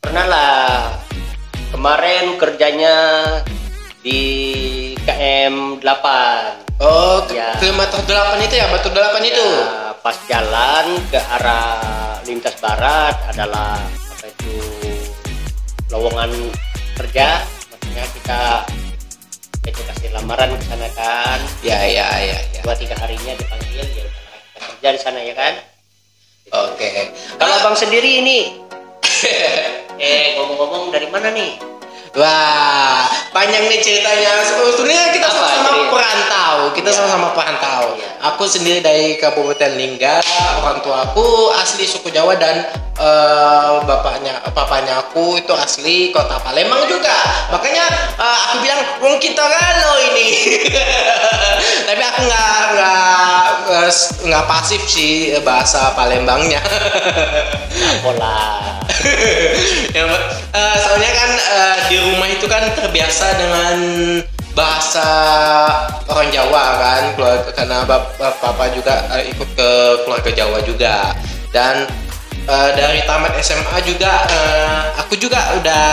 Pernah 0.00 0.26
lah. 0.26 0.72
Kemarin 1.70 2.34
kerjanya 2.34 2.94
di 4.00 4.20
KM 5.04 5.78
8. 5.78 6.80
Oh, 6.80 7.20
Ya. 7.28 7.52
kilometer 7.60 8.00
8 8.00 8.40
itu 8.40 8.54
ya, 8.56 8.66
batu 8.72 8.88
8 8.88 9.20
itu. 9.22 9.36
Ya, 9.36 9.92
pas 10.00 10.16
jalan 10.24 10.86
ke 11.12 11.20
arah 11.20 12.16
lintas 12.24 12.56
barat 12.56 13.12
adalah 13.28 13.76
apa 13.84 14.26
itu 14.26 14.56
lowongan 15.92 16.32
kerja 16.96 17.44
maksudnya 17.68 18.04
kita 18.16 18.40
kita 19.60 19.80
kasih 19.92 20.08
lamaran 20.14 20.56
ke 20.56 20.64
sana 20.64 20.88
kan 20.96 21.36
Ya, 21.60 21.84
ya, 21.84 22.08
ya, 22.16 22.38
ya. 22.48 22.60
dua 22.64 22.72
tiga 22.72 22.96
harinya 22.96 23.36
dipanggil 23.36 23.84
ya 23.84 24.04
kita 24.08 24.08
kerja 24.72 24.88
di 24.88 25.00
sana 25.00 25.18
ya 25.20 25.34
kan 25.36 25.52
Oke. 26.48 27.12
kalau 27.36 27.54
abang 27.60 27.76
sendiri 27.76 28.24
ini 28.24 28.38
eh 30.00 30.40
ngomong-ngomong 30.40 30.88
dari 30.90 31.12
mana 31.12 31.28
nih 31.28 31.60
Wah, 32.10 33.06
panjang 33.30 33.70
nih 33.70 33.78
ceritanya. 33.78 34.42
Sebetulnya 34.42 35.14
kita 35.14 35.30
Apa 35.30 35.36
sama-sama 35.38 35.70
perantau. 35.94 36.56
Kita 36.74 36.90
Ya. 36.90 36.96
sama-sama 36.98 37.28
perantau. 37.30 37.82
Ya. 37.94 38.08
Aku 38.34 38.50
sendiri 38.50 38.82
dari 38.82 39.14
Kabupaten 39.14 39.78
Lingga. 39.78 40.18
Orang 40.58 40.82
tua 40.82 41.06
aku 41.06 41.54
asli 41.54 41.86
suku 41.86 42.10
Jawa 42.10 42.34
dan 42.34 42.66
eh, 42.98 43.72
bapaknya, 43.86 44.42
papanya 44.50 45.00
aku 45.00 45.38
itu 45.38 45.54
asli 45.54 46.10
kota 46.10 46.42
Palembang 46.42 46.82
juga. 46.90 47.14
Makanya 47.54 47.86
eh, 48.18 48.38
aku 48.50 48.56
bilang, 48.58 48.80
wong 48.98 49.14
kita 49.22 49.46
kalau 49.46 49.94
ini. 50.10 50.58
Tapi 51.86 52.02
aku 52.02 52.20
nggak 52.26 52.54
nggak 52.74 53.46
nggak 54.26 54.44
pasif 54.50 54.82
sih 54.82 55.30
bahasa 55.46 55.94
Palembangnya. 55.94 56.58
pola 58.02 58.58
ya. 59.96 60.04
Eh, 60.50 60.76
soalnya 60.82 61.10
kan 61.14 61.30
eh, 61.30 61.76
di 61.88 61.96
rumah 62.00 62.28
itu 62.28 62.46
kan 62.46 62.64
terbiasa 62.72 63.26
dengan 63.36 63.76
bahasa 64.56 65.08
orang 66.08 66.28
Jawa 66.32 66.64
kan. 66.78 67.02
Keluarga 67.16 67.50
karena 67.52 67.78
bap- 67.84 68.16
papa 68.16 68.64
juga 68.72 69.04
eh, 69.16 69.30
ikut 69.30 69.48
ke 69.54 69.70
keluarga 70.04 70.30
Jawa 70.32 70.58
juga. 70.64 71.14
Dan 71.50 71.84
eh, 72.46 72.70
dari 72.74 73.04
tamat 73.04 73.36
SMA 73.40 73.78
juga 73.84 74.24
eh, 74.26 74.80
aku 74.98 75.14
juga 75.16 75.40
udah 75.60 75.86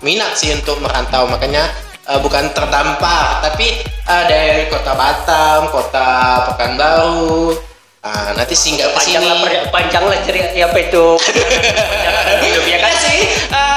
minat 0.00 0.36
sih 0.36 0.52
untuk 0.52 0.78
merantau. 0.80 1.26
Makanya 1.26 1.64
eh, 2.06 2.18
bukan 2.20 2.52
terdampar 2.52 3.42
tapi 3.44 3.80
eh, 3.84 4.24
dari 4.28 4.68
kota 4.68 4.92
Batam 4.94 5.70
kota 5.70 6.08
Pekanbaru 6.52 7.56
Ah, 8.00 8.32
nanti 8.32 8.56
singgah 8.56 8.88
ke 8.88 8.96
panjang 8.96 9.20
lah 9.28 9.36
sini. 9.44 9.68
panjang 9.68 10.04
lah 10.08 10.16
cerita 10.24 10.56
apa 10.56 10.78
itu? 10.80 11.06
Hidup 12.40 12.64
ya 12.64 12.78
kan 12.80 12.94
sih, 12.96 13.18
eh, 13.52 13.69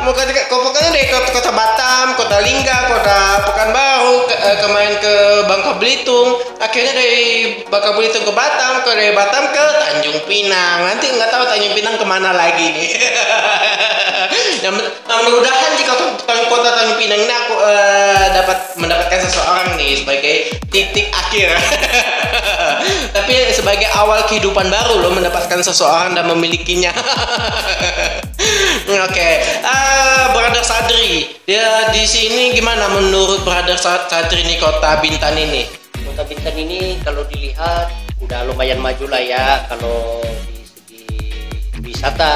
mau 0.00 0.16
ke, 0.16 0.24
ke, 0.32 0.42
pokoknya 0.48 0.90
dari 0.96 1.06
kota, 1.12 1.28
kota 1.28 1.50
Batam, 1.52 2.06
kota 2.16 2.40
Lingga, 2.40 2.78
kota 2.88 3.18
Pekanbaru, 3.44 4.16
ke, 4.28 4.36
eh, 4.36 4.56
kemarin 4.64 4.94
ke 4.96 5.14
Bangka 5.44 5.72
Belitung, 5.76 6.40
akhirnya 6.56 6.92
dari 6.96 7.60
Bangka 7.68 7.92
Belitung 7.96 8.24
ke 8.24 8.32
Batam, 8.32 8.80
ke 8.80 8.90
dari 8.96 9.12
Batam 9.12 9.52
ke 9.52 9.60
Tanjung 9.60 10.18
Pinang. 10.24 10.88
Nanti 10.88 11.12
nggak 11.12 11.28
tahu 11.28 11.44
Tanjung 11.44 11.74
Pinang 11.76 12.00
ke 12.00 12.06
mana 12.08 12.32
lagi 12.32 12.66
nih. 12.72 12.88
yang 14.64 14.76
mudah-mudahan 14.76 15.72
di 15.76 15.84
kota, 15.84 16.04
kota 16.48 16.68
Tanjung 16.80 16.98
Pinang 16.98 17.20
ini 17.20 17.34
aku 17.34 17.54
eh, 17.60 18.24
dapat 18.32 18.58
mendapatkan 18.80 19.20
seseorang 19.28 19.76
nih 19.76 20.00
sebagai 20.00 20.34
titik 20.72 21.12
akhir. 21.12 21.52
Tapi 23.16 23.34
sebagai 23.52 23.88
awal 23.92 24.24
kehidupan 24.24 24.72
baru 24.72 25.04
lo 25.04 25.12
mendapatkan 25.12 25.60
seseorang 25.60 26.16
dan 26.16 26.24
memilikinya. 26.24 26.88
Oke, 28.90 29.30
Eh, 29.60 29.89
Brother 30.30 30.62
Sadri, 30.62 31.08
dia 31.42 31.62
di 31.90 32.04
sini 32.04 32.52
gimana 32.52 32.86
menurut 32.90 33.42
Brother 33.42 33.74
Sa- 33.74 34.06
Sadri 34.06 34.42
nih 34.42 34.56
kota 34.56 34.98
Bintan 34.98 35.34
ini? 35.34 35.66
Kota 36.00 36.22
Bintan 36.22 36.54
ini 36.54 36.98
kalau 37.00 37.26
dilihat 37.26 37.90
udah 38.18 38.44
lumayan 38.44 38.78
maju 38.78 39.04
lah 39.06 39.18
ya 39.18 39.44
kalau 39.66 40.22
di 40.46 40.62
segi 40.62 41.04
wisata, 41.80 42.34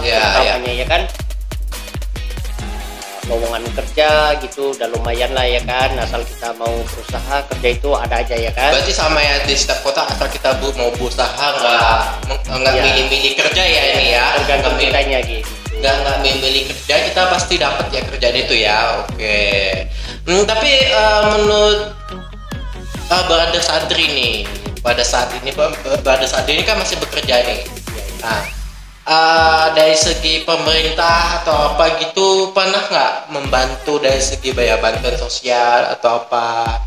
Ya, 0.00 0.18
terutamanya 0.34 0.72
ya 0.74 0.86
kan. 0.86 1.02
Uh, 2.58 2.82
lowongan 3.28 3.62
kerja 3.72 4.10
gitu 4.40 4.72
udah 4.72 4.88
lumayan 4.90 5.30
lah 5.30 5.44
ya 5.44 5.62
kan 5.62 5.94
asal 5.96 6.20
kita 6.20 6.50
mau 6.54 6.74
berusaha 6.82 7.36
kerja 7.46 7.68
itu 7.70 7.90
ada 7.92 8.14
aja 8.18 8.34
ya 8.36 8.50
kan 8.50 8.74
Berarti 8.74 8.90
sama 8.92 9.18
ya 9.18 9.38
di 9.40 9.54
setiap 9.54 9.80
kota 9.82 10.02
asal 10.04 10.26
kita 10.26 10.58
bu- 10.58 10.74
mau 10.74 10.90
berusaha 10.90 11.30
nggak 11.54 12.02
nggak 12.50 12.72
Iya. 12.72 12.82
milih-milih 12.82 13.32
kerja 13.38 13.62
ya 13.62 13.82
ini 13.94 14.06
ya. 14.10 14.24
tergantung 14.36 14.74
kitanya 14.76 15.18
gitu 15.22 15.50
nggak 15.80 15.94
nggak 16.04 16.16
memilih 16.20 16.68
kerja 16.68 16.94
kita 17.08 17.22
pasti 17.32 17.56
dapat 17.56 17.88
ya 17.88 18.00
kerjaan 18.04 18.36
itu 18.36 18.54
ya 18.60 18.78
oke. 19.00 19.40
Hmm, 20.28 20.44
tapi 20.44 20.70
eh, 20.92 21.22
menurut 21.32 21.96
uh, 23.08 23.22
Brother 23.24 23.64
Sadri 23.64 24.06
nih 24.12 24.44
pada 24.84 25.00
saat 25.00 25.32
ini 25.40 25.50
Bra- 25.56 25.72
Brother 26.04 26.28
Sadri 26.28 26.60
ini 26.60 26.64
kan 26.68 26.76
masih 26.76 27.00
bekerja 27.00 27.40
nih. 27.48 27.64
Nah 28.20 28.44
eh, 29.08 29.66
dari 29.72 29.96
segi 29.96 30.44
pemerintah 30.44 31.40
atau 31.40 31.74
apa 31.74 31.96
gitu 32.04 32.52
pernah 32.52 32.84
nggak 32.84 33.14
membantu 33.32 33.96
dari 33.96 34.20
segi 34.20 34.52
bayar 34.52 34.84
bantuan 34.84 35.16
sosial 35.16 35.96
atau 35.96 36.28
apa? 36.28 36.84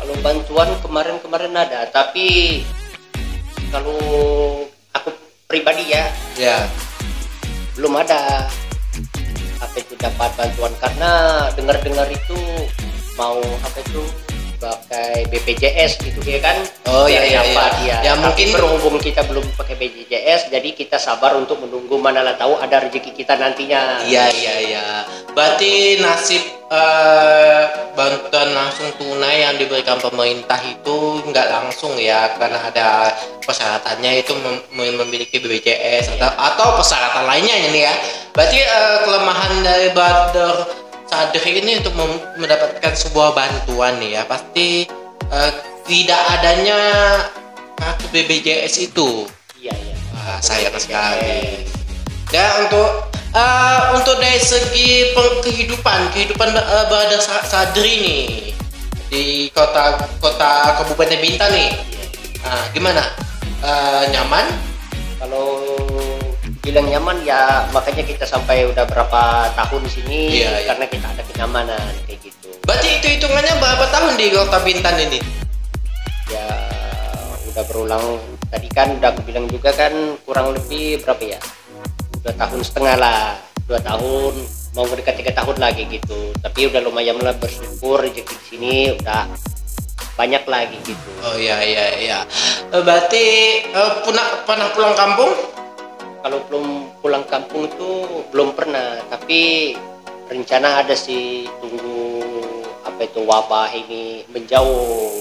Kalau 0.00 0.16
bantuan 0.24 0.72
kemarin-kemarin 0.80 1.52
ada 1.52 1.84
tapi 1.92 2.64
kalau 3.68 4.00
aku 4.96 5.12
pribadi 5.46 5.92
ya 5.92 6.08
ya 6.34 6.64
belum 7.76 7.94
ada. 8.00 8.48
Apa 9.60 9.76
itu 9.76 9.94
dapat 10.00 10.30
bantuan? 10.34 10.72
Karena 10.80 11.10
dengar-dengar 11.54 12.08
itu 12.10 12.38
mau 13.14 13.38
apa 13.60 13.78
itu 13.84 14.02
pakai 14.60 15.24
BPJS 15.26 15.98
gitu 15.98 16.20
ya 16.22 16.38
kan 16.38 16.56
Oh, 16.84 17.06
iya, 17.06 17.22
iya, 17.24 17.40
iya. 17.40 17.64
ya, 17.80 17.96
Ya, 18.02 18.12
Tapi 18.12 18.20
mungkin- 18.20 18.50
berhubung 18.52 18.96
kita 18.98 19.24
belum 19.24 19.46
pakai 19.54 19.74
BPJS 19.74 20.50
jadi 20.50 20.68
kita 20.70 20.96
sabar 20.96 21.32
untuk 21.34 21.58
menunggu 21.58 21.96
manalah 21.96 22.34
tahu 22.34 22.54
ada 22.56 22.78
rezeki 22.78 23.16
kita 23.16 23.34
nantinya 23.34 24.04
Iya 24.04 24.28
iya 24.30 24.54
iya. 24.60 24.84
Berarti 25.30 25.70
nasib 25.98 26.42
eh, 26.68 27.62
bantuan 27.92 28.50
langsung 28.50 28.90
tunai 28.94 29.42
yang 29.42 29.56
diberikan 29.56 29.96
pemerintah 29.96 30.58
itu 30.60 30.96
nggak 31.24 31.48
langsung 31.48 31.94
ya 31.96 32.30
karena 32.36 32.60
ada 32.60 32.88
persyaratannya 33.40 34.12
itu 34.18 34.32
mem- 34.36 34.64
mem- 34.70 34.98
memiliki 34.98 35.38
BPJS 35.38 36.14
atau, 36.14 36.30
atau 36.30 36.66
persyaratan 36.76 37.24
lainnya 37.24 37.56
ini 37.64 37.80
ya. 37.80 37.94
Berarti 38.30 38.58
eh, 38.58 38.96
kelemahan 39.02 39.52
dari 39.60 39.88
Brother 39.90 40.52
Sadri 41.10 41.58
ini 41.58 41.82
untuk 41.82 41.98
mendapatkan 42.38 42.94
sebuah 42.94 43.34
bantuan 43.34 43.98
nih 43.98 44.14
ya 44.14 44.22
pasti 44.30 44.86
eh, 45.26 45.52
tidak 45.82 46.22
adanya 46.38 46.78
kartu 47.74 48.06
BPJS 48.14 48.86
itu. 48.86 49.26
iya 49.58 49.74
iya 49.74 49.96
Wah, 50.14 50.38
sayang 50.38 50.78
sekali. 50.78 51.66
Dan 52.30 52.70
untuk 52.70 53.10
eh, 53.34 53.80
untuk 53.98 54.22
dari 54.22 54.38
segi 54.38 55.10
kehidupan, 55.42 56.14
kehidupan 56.14 56.54
uh, 56.54 56.86
Brother 56.86 57.18
Sa- 57.18 57.42
Sadri 57.42 57.94
nih 58.06 58.22
di 59.10 59.24
kota 59.50 59.98
kota 60.22 60.78
Kabupaten 60.78 61.18
Bintan 61.18 61.50
nih, 61.50 61.74
Nah, 62.40 62.70
gimana? 62.70 63.02
Eh, 63.60 64.02
nyaman? 64.14 64.46
kalau 65.20 65.60
bilang 66.60 66.86
nyaman 66.86 67.24
ya 67.24 67.64
makanya 67.72 68.04
kita 68.04 68.24
sampai 68.28 68.68
udah 68.68 68.84
berapa 68.84 69.48
tahun 69.56 69.80
di 69.88 69.90
sini 69.90 70.20
Iya, 70.44 70.50
iya. 70.52 70.60
karena 70.68 70.84
kita 70.92 71.06
ada 71.08 71.22
kenyamanan 71.24 71.92
kayak 72.04 72.20
gitu 72.20 72.48
Berarti 72.68 72.88
itu 73.00 73.06
hitungannya 73.16 73.54
berapa 73.56 73.84
tahun 73.88 74.12
di 74.20 74.26
kota 74.30 74.58
Bintan 74.60 74.96
ini? 75.00 75.20
ya 76.30 76.46
udah 77.50 77.64
berulang 77.66 78.06
tadi 78.54 78.70
kan 78.70 78.94
udah 78.94 79.10
aku 79.10 79.26
bilang 79.26 79.50
juga 79.50 79.74
kan 79.74 79.90
kurang 80.22 80.54
lebih 80.54 81.02
berapa 81.02 81.18
ya 81.26 81.40
dua 82.22 82.32
tahun 82.38 82.62
setengah 82.62 82.94
lah 82.94 83.34
dua 83.66 83.82
tahun 83.82 84.38
mau 84.78 84.86
mendekat 84.86 85.18
tiga 85.18 85.34
tahun 85.34 85.58
lagi 85.58 85.90
gitu 85.90 86.30
tapi 86.38 86.70
udah 86.70 86.86
lumayan 86.86 87.18
lah 87.18 87.34
bersyukur 87.34 87.98
rezeki 87.98 88.30
di 88.30 88.44
sini 88.46 88.74
udah 88.94 89.26
banyak 90.14 90.46
lagi 90.46 90.78
gitu 90.86 91.10
Oh 91.26 91.34
iya 91.34 91.58
iya 91.64 91.84
iya. 91.98 92.18
Berarti 92.70 93.24
eh, 93.66 93.92
pernah 94.06 94.26
pernah 94.46 94.68
pulang 94.70 94.94
kampung? 94.94 95.32
Kalau 96.20 96.38
belum 96.48 96.66
pulang 97.00 97.24
kampung 97.26 97.64
itu 97.66 98.04
belum 98.30 98.52
pernah 98.52 99.00
tapi 99.08 99.72
rencana 100.28 100.84
ada 100.84 100.92
sih 100.94 101.48
tunggu 101.58 102.20
apa 102.84 103.00
itu 103.04 103.20
wabah 103.24 103.68
ini 103.72 104.24
menjauh 104.30 105.16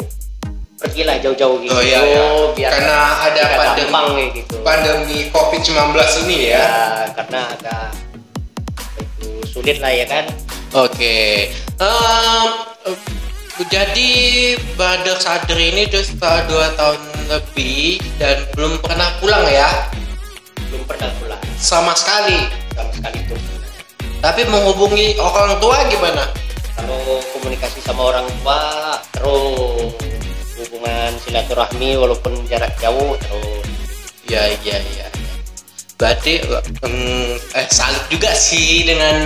pergilah 0.79 1.19
jauh-jauh 1.19 1.59
gitu 1.59 1.75
Oh 1.75 1.83
iya, 1.83 1.99
iya. 1.99 2.23
biar 2.55 2.71
Karena 2.71 2.97
ada 3.27 3.41
pandemi. 3.51 3.83
gampang 3.83 4.07
gitu 4.31 4.55
Pandemi 4.63 5.17
COVID-19 5.27 5.75
ini 6.23 6.37
ya. 6.51 6.55
ya 6.55 6.67
karena 7.19 7.39
agak 7.51 7.83
itu 9.03 9.27
sulit 9.49 9.77
lah 9.83 9.91
ya 9.91 10.05
kan 10.07 10.25
Oke. 10.69 11.49
Em, 11.81 12.49
eh, 12.85 12.97
jadi 13.73 14.11
Badar 14.77 15.17
Sadri 15.17 15.73
ini 15.73 15.89
udah 15.89 16.03
setelah 16.05 16.41
dua 16.45 16.67
tahun 16.77 17.01
lebih 17.25 17.97
dan 18.21 18.45
belum 18.53 18.77
pernah 18.77 19.09
pulang 19.17 19.49
ya, 19.49 19.65
belum 20.69 20.83
pernah 20.85 21.09
pulang 21.17 21.41
sama 21.57 21.91
sekali. 21.97 22.45
sama 22.77 22.91
sekali 22.93 23.19
pun 23.27 23.39
Tapi 24.19 24.41
menghubungi 24.51 25.15
orang 25.17 25.57
tua 25.59 25.77
gimana? 25.89 26.25
kalau 26.79 27.19
komunikasi 27.35 27.83
sama 27.83 28.15
orang 28.15 28.23
tua 28.39 28.61
terus 29.11 29.91
hubungan 30.55 31.11
silaturahmi 31.19 31.99
walaupun 31.99 32.39
jarak 32.47 32.71
jauh 32.79 33.19
terus 33.19 33.67
Ya 34.29 34.45
iya 34.61 34.77
iya. 34.77 35.07
Berarti 35.97 36.37
em, 36.85 36.95
eh 37.57 37.67
salut 37.73 38.05
juga 38.13 38.29
sih 38.31 38.85
dengan 38.85 39.25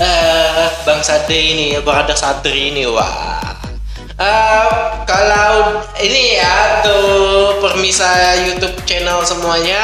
eh 0.00 0.68
Bang 0.88 1.04
Sadri 1.04 1.52
ini, 1.52 1.76
Brother 1.84 2.16
Sadri 2.16 2.72
ini 2.72 2.88
wah. 2.88 3.60
Eh, 4.16 4.68
kalau 5.04 5.80
ini 6.00 6.40
ya 6.40 6.80
tuh 6.80 7.60
permisa 7.60 8.08
YouTube 8.40 8.76
channel 8.88 9.20
semuanya 9.24 9.80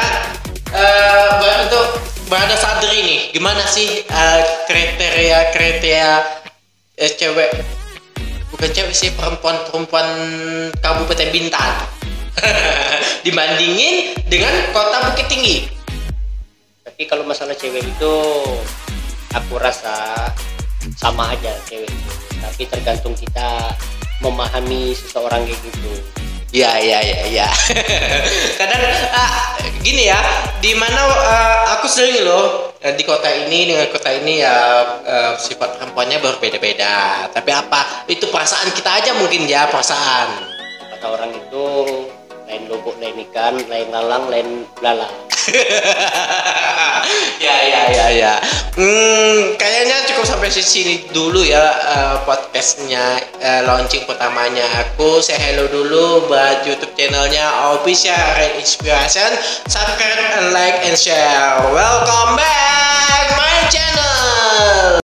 ba- 1.39 1.59
untuk 1.67 1.87
Brother 2.27 2.59
Sadri 2.59 2.99
nih 3.03 3.21
gimana 3.31 3.63
sih 3.63 4.03
eh, 4.03 4.41
kriteria 4.67 5.55
kriteria 5.55 6.11
eh, 6.99 7.11
cewek? 7.15 7.51
Bukan 8.51 8.69
cewek 8.73 8.95
sih 8.95 9.11
perempuan 9.15 9.55
perempuan 9.69 10.07
Kabupaten 10.79 11.29
Bintan. 11.31 11.73
Dibandingin 13.25 14.13
dengan 14.29 14.53
kota 14.71 15.09
Bukit 15.09 15.27
Tinggi. 15.27 15.57
Tapi 16.85 17.03
kalau 17.09 17.25
masalah 17.25 17.55
cewek 17.57 17.81
itu 17.81 18.13
aku 19.33 19.53
rasa 19.59 20.15
sama 20.95 21.33
aja 21.33 21.53
cewek 21.65 21.89
itu. 21.89 22.11
Tapi 22.37 22.63
tergantung 22.69 23.13
kita 23.17 23.73
memahami 24.21 24.97
seseorang 24.97 25.45
kayak 25.45 25.59
gitu 25.69 25.93
Ya 26.55 26.79
ya 26.79 27.03
ya 27.03 27.19
ya. 27.27 27.47
Kadang 28.59 28.79
ah, 29.11 29.59
gini 29.83 30.07
ya, 30.07 30.19
di 30.63 30.71
mana 30.79 30.95
ah, 31.03 31.75
aku 31.75 31.91
sering 31.91 32.23
loh 32.23 32.71
eh, 32.79 32.95
di 32.95 33.03
kota 33.03 33.27
ini 33.27 33.67
dengan 33.67 33.87
kota 33.91 34.15
ini 34.15 34.39
ya 34.39 34.55
eh, 35.03 35.31
sifat 35.35 35.75
perempuannya 35.75 36.23
berbeda-beda. 36.23 37.27
Tapi 37.35 37.51
apa? 37.51 38.07
Itu 38.07 38.31
perasaan 38.31 38.71
kita 38.71 39.03
aja 39.03 39.11
mungkin 39.19 39.43
ya 39.43 39.67
perasaan. 39.67 40.55
kata 40.97 41.13
orang 41.13 41.29
itu 41.35 41.65
lain 42.47 42.63
lubuk 42.71 42.95
lain 43.03 43.19
ikan 43.29 43.59
lain 43.67 43.87
lalang 43.91 44.25
lain 44.31 44.47
belalang 44.79 45.27
ya 47.43 47.55
ya 47.71 47.81
ya 47.87 48.07
ya. 48.11 48.33
Hmm, 48.75 49.55
kayaknya 49.55 50.03
cukup 50.11 50.27
sampai 50.27 50.51
di 50.51 50.59
sini 50.59 50.95
dulu 51.15 51.39
ya 51.39 51.63
eh, 51.63 52.15
podcastnya 52.27 53.23
eh, 53.39 53.63
launching 53.63 54.03
pertamanya. 54.03 54.67
Aku 54.83 55.23
say 55.23 55.39
hello 55.39 55.71
dulu 55.71 56.27
buat 56.27 56.67
YouTube 56.67 56.91
channelnya 56.99 57.47
Official 57.79 58.19
Rain 58.35 58.59
Inspiration. 58.59 59.31
Subscribe 59.71 60.35
and 60.35 60.51
like 60.51 60.83
and 60.83 60.99
share. 60.99 61.63
Welcome 61.71 62.35
back 62.35 63.25
my 63.39 63.57
channel. 63.71 64.99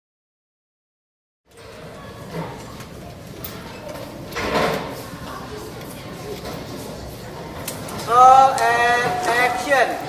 Roll 8.08 8.16
and 8.16 9.28
action. 9.28 10.07